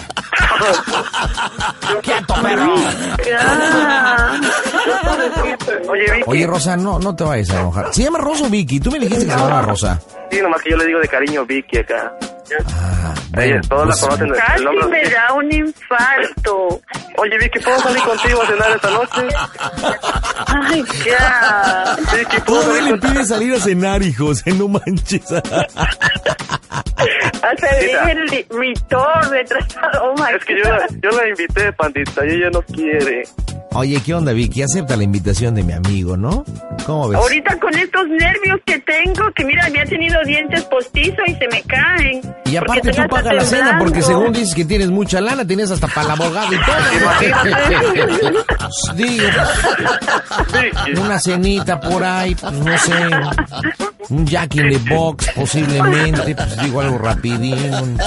¡Quieto, 2.03 2.35
perro! 2.43 2.75
Ya. 3.25 4.41
Oye, 5.89 6.03
Vicky, 6.03 6.23
Oye, 6.27 6.47
Rosa, 6.47 6.77
no, 6.77 6.99
no 6.99 7.17
te 7.17 7.25
vayas 7.25 7.51
a 7.51 7.61
enojar. 7.61 7.95
Se 7.95 8.03
llama 8.03 8.19
Rosa 8.19 8.45
o 8.45 8.51
Vicky. 8.51 8.81
Tú 8.81 8.91
me 8.91 8.99
dijiste 8.99 9.25
que 9.25 9.31
se 9.31 9.37
llama 9.39 9.63
Rosa. 9.63 9.99
sí, 10.31 10.41
nomás 10.43 10.61
que 10.61 10.71
yo 10.71 10.77
le 10.77 10.87
digo 10.87 10.99
de 11.01 11.09
cariño 11.09 11.47
Vicky 11.47 11.79
acá. 11.79 12.13
Ah, 12.77 13.15
Ella, 13.39 13.61
todos 13.69 13.85
pues, 13.87 14.01
la 14.03 14.07
conocen 14.09 14.29
de- 14.29 14.39
Casi 14.39 14.59
el 14.59 14.65
nombre. 14.65 14.87
me 14.89 15.11
da 15.11 15.33
un 15.33 15.53
infarto. 15.53 16.81
Oye, 17.19 17.39
Vicky, 17.39 17.59
¿puedo 17.61 17.79
salir 17.81 18.03
contigo 18.03 18.43
a 18.43 18.47
cenar 18.47 18.71
esta 18.73 18.91
noche? 18.91 19.29
Ay, 20.47 20.85
ya. 21.07 21.97
Vicky, 22.13 22.41
¿puedo 22.43 22.61
Todo 22.61 22.75
salir 22.77 22.93
le 22.93 22.99
pide 22.99 23.25
salir 23.25 23.55
a 23.55 23.61
cenar, 23.61 24.03
hijos. 24.03 24.43
No 24.55 24.69
manches. 24.69 25.23
Hasta 27.43 27.77
dije 27.81 28.47
mi 28.59 28.73
tor 28.89 29.29
retrasado. 29.31 30.03
Oh 30.05 30.15
my 30.17 30.35
Es 30.37 30.45
que 30.45 30.57
yo 30.57 30.65
la, 30.71 30.87
yo 31.03 31.11
la 31.11 31.29
invité, 31.29 31.73
pandita, 31.73 32.25
y 32.27 32.31
ella 32.31 32.51
no 32.51 32.63
quiere. 32.63 33.25
Oye, 33.77 34.01
¿qué 34.05 34.15
onda, 34.15 34.33
Vicky? 34.33 34.63
Acepta 34.63 34.97
la 34.97 35.03
invitación 35.03 35.57
de 35.57 35.65
mi 35.65 35.73
amigo, 35.73 36.17
¿no? 36.17 36.45
¿Cómo 36.87 37.09
ves? 37.09 37.19
Ahorita 37.19 37.59
con 37.59 37.75
estos 37.77 38.07
nervios 38.07 38.61
que 38.65 38.79
tengo, 38.79 39.33
que 39.35 39.45
mira, 39.45 39.69
me 39.71 39.81
ha 39.81 39.85
tenido 39.85 40.17
dientes 40.25 40.63
postizos 40.65 41.25
y 41.27 41.35
se 41.35 41.49
me 41.49 41.61
caen. 41.63 42.21
Y 42.45 42.57
aparte 42.57 42.93
tú 42.93 43.03
pagas 43.09 43.35
la 43.35 43.45
cena 43.45 43.77
porque 43.79 44.01
según 44.01 44.33
dices 44.33 44.55
que 44.55 44.65
tienes 44.65 44.91
mucha 44.91 45.21
lana, 45.21 45.45
tienes 45.45 45.73
hasta 45.73 45.89
para 45.89 46.03
el 46.03 46.11
abogado 46.13 46.53
y 46.53 46.57
todo. 46.57 46.77
Digo, 48.95 49.27
una 51.03 51.19
cenita 51.19 51.81
por 51.81 52.05
ahí, 52.05 52.37
pues 52.37 52.53
no 52.53 52.79
sé, 52.79 53.11
un 54.11 54.25
Jack 54.25 54.55
in 54.55 54.71
the 54.71 54.95
Box 54.95 55.31
posiblemente, 55.35 56.35
pues 56.35 56.63
digo 56.63 56.81
algo 56.81 56.99
rapidín. 56.99 57.99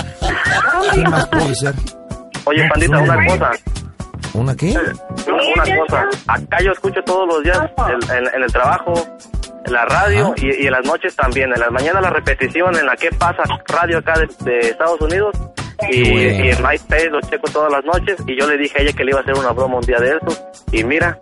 ¿Qué 0.94 1.02
más 1.02 1.28
puede 1.28 1.56
ser? 1.56 1.76
Oye, 2.46 2.70
pandita, 2.70 3.00
una 3.00 3.26
cosa. 3.26 3.52
¿Una 4.38 4.56
qué? 4.56 4.69
Una, 4.71 5.63
una 5.63 5.78
cosa. 5.80 6.10
Acá 6.28 6.58
yo 6.63 6.71
escucho 6.71 7.02
todos 7.06 7.28
los 7.28 7.43
días 7.43 7.60
el- 7.89 8.17
en, 8.17 8.36
en 8.36 8.43
el 8.43 8.52
trabajo, 8.52 8.93
en 9.65 9.73
la 9.73 9.86
radio 9.86 10.34
y, 10.38 10.63
y 10.63 10.67
en 10.67 10.71
las 10.71 10.86
noches 10.86 11.15
también. 11.15 11.52
En 11.54 11.60
las 11.60 11.71
mañanas 11.71 12.02
la 12.02 12.10
repetición 12.10 12.76
en 12.78 12.86
la 12.86 12.95
que 12.95 13.10
pasa 13.12 13.43
radio 13.67 13.97
acá 14.00 14.13
de, 14.19 14.28
de 14.52 14.60
Estados 14.69 15.02
Unidos. 15.02 15.36
Y, 15.89 16.12
bueno. 16.12 16.45
y 16.45 16.50
en 16.50 16.63
MySpace 16.63 17.10
lo 17.10 17.21
checo 17.21 17.47
todas 17.52 17.71
las 17.71 17.84
noches. 17.86 18.17
Y 18.28 18.39
yo 18.39 18.47
le 18.47 18.58
dije 18.58 18.80
a 18.80 18.82
ella 18.82 18.93
que 18.93 19.04
le 19.04 19.12
iba 19.12 19.19
a 19.19 19.23
hacer 19.23 19.36
una 19.38 19.52
broma 19.52 19.76
un 19.78 19.86
día 19.86 20.00
de 20.00 20.10
eso. 20.17 20.50
Y 20.71 20.84
mira, 20.84 21.19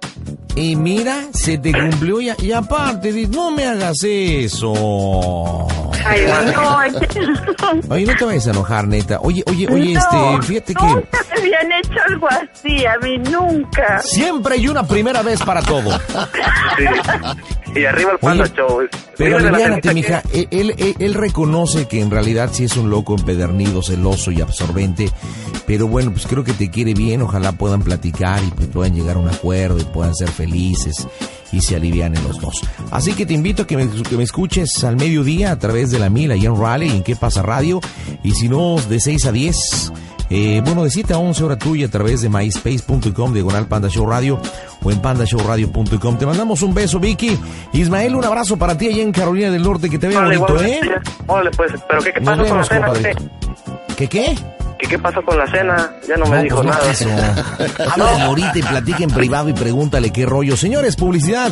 Y 0.56 0.76
mira, 0.76 1.26
se 1.34 1.58
te 1.58 1.72
cumplió 1.74 2.22
ya. 2.22 2.36
Y 2.42 2.52
aparte, 2.54 3.12
di- 3.12 3.28
no 3.28 3.52
me 3.52 3.66
hagas 3.66 3.98
eso. 4.04 5.68
Ay, 6.06 6.22
no, 6.54 6.78
Oye, 7.94 8.06
no 8.06 8.16
te 8.16 8.26
vayas 8.26 8.48
a 8.48 8.52
enojar, 8.52 8.88
neta. 8.88 9.20
Oye, 9.22 9.44
oye, 9.48 9.68
oye, 9.72 9.94
No, 9.96 10.36
este, 10.40 10.48
fíjate 10.48 10.76
que 10.76 10.86
Nunca 10.86 11.20
me 11.34 11.42
habían 11.42 11.72
hecho 11.74 11.94
algo 12.08 12.28
así, 12.30 12.86
a 12.86 12.98
mí 13.00 13.18
nunca. 13.18 14.00
siempre 14.04 14.56
hay 14.56 14.68
una 14.68 14.84
primera 14.88 15.22
vez 15.24 15.42
para 15.42 15.62
todo. 15.62 15.92
sí. 16.78 16.86
Y 17.76 17.84
arriba 17.86 18.12
el 18.14 18.20
Panda 18.20 18.48
Show. 18.56 18.88
Pero 19.18 19.38
de 19.38 19.44
la 19.44 19.50
aliviánate, 19.50 19.94
mija. 19.94 20.22
Él, 20.32 20.48
él, 20.52 20.76
él- 20.78 20.96
él 21.00 21.14
reconoce 21.14 21.88
que 21.90 22.00
en 22.02 22.10
realidad 22.10 22.50
sí 22.54 22.64
es 22.66 22.78
un 22.78 22.90
loco 22.90 23.16
empedernido, 23.18 23.82
celoso 23.82 24.32
y 24.32 24.40
absorbente. 24.42 25.12
Pero 25.68 25.88
bueno, 25.88 26.12
pues 26.12 26.26
creo 26.28 26.44
que 26.46 26.54
te 26.54 26.70
quiere 26.70 26.94
bien. 26.94 27.22
Ojalá 27.24 27.52
puedan 27.54 27.82
platicar 27.82 28.42
y 28.44 28.52
pues 28.52 28.68
puedan 28.68 28.94
llegar 28.94 29.18
a 29.18 29.20
un 29.20 29.28
acuerdo 29.28 29.80
y 29.80 29.84
puedan 29.84 30.14
ser 30.16 30.30
felices 30.30 30.45
y 30.46 31.62
se 31.62 31.76
alivianen 31.76 32.24
los 32.24 32.40
dos. 32.40 32.62
Así 32.92 33.14
que 33.14 33.26
te 33.26 33.34
invito 33.34 33.64
a 33.64 33.68
que 33.68 33.78
me, 33.78 33.90
que 33.90 34.18
me 34.18 34.24
escuches 34.24 34.84
al 34.84 34.98
mediodía 34.98 35.52
a 35.52 35.60
través 35.60 35.92
de 35.92 36.00
la 36.00 36.10
Mila 36.10 36.36
y 36.36 36.46
en 36.46 36.60
Raleigh 36.60 36.92
en 36.92 37.04
qué 37.04 37.16
pasa 37.16 37.42
radio. 37.42 37.80
Y 38.24 38.32
si 38.32 38.50
no, 38.50 38.76
de 38.90 39.00
6 39.00 39.26
a 39.26 39.32
10. 39.32 39.92
Eh, 40.32 40.62
bueno, 40.66 40.84
de 40.84 40.90
7 40.90 41.14
a 41.14 41.20
11 41.20 41.44
hora 41.44 41.58
tuya 41.58 41.86
a 41.86 41.90
través 41.90 42.22
de 42.22 42.30
myspace.com, 42.30 43.34
diagonal 43.34 43.68
Panda 43.68 43.90
Show 43.90 44.08
Radio 44.08 44.40
o 44.84 44.92
en 44.92 45.00
pandashowradio.com. 45.00 46.18
Te 46.18 46.26
mandamos 46.26 46.62
un 46.64 46.74
beso, 46.74 47.00
Vicky. 47.00 47.38
Ismael, 47.74 48.16
un 48.16 48.26
abrazo 48.26 48.58
para 48.58 48.78
ti 48.78 48.88
allá 48.88 49.04
en 49.04 49.12
Carolina 49.12 49.52
del 49.52 49.64
Norte, 49.64 49.90
que 49.90 50.00
te 50.00 50.08
vea 50.08 50.20
Órale, 50.20 50.38
bonito, 50.38 50.64
¿eh? 50.64 50.80
Órale, 51.28 51.52
pues, 51.52 51.74
pero 51.88 52.02
¿qué, 52.02 52.14
qué 52.14 52.22
Nos 52.22 52.38
pasó 52.38 52.50
con 52.50 52.58
la 52.58 52.64
cena? 52.66 52.94
¿Qué, 53.96 54.08
¿Qué 54.08 54.36
qué? 54.78 54.88
¿Qué, 54.88 55.00
pasó 55.00 55.22
con 55.24 55.38
la 55.38 55.48
cena? 55.48 55.94
Ya 56.08 56.18
no 56.18 56.26
me 56.26 56.44
dijo 56.44 56.58
pues 56.58 56.68
no 56.68 56.74
nada. 56.74 56.90
quiso. 56.90 57.10
Habla 57.92 58.26
ahorita 58.26 58.58
y 58.60 58.62
platica 58.64 59.04
en 59.04 59.12
privado 59.12 59.50
y 59.50 59.54
pregúntale 59.54 60.12
qué 60.12 60.26
rollo. 60.26 60.58
Señores, 60.58 60.96
publicidad. 60.96 61.52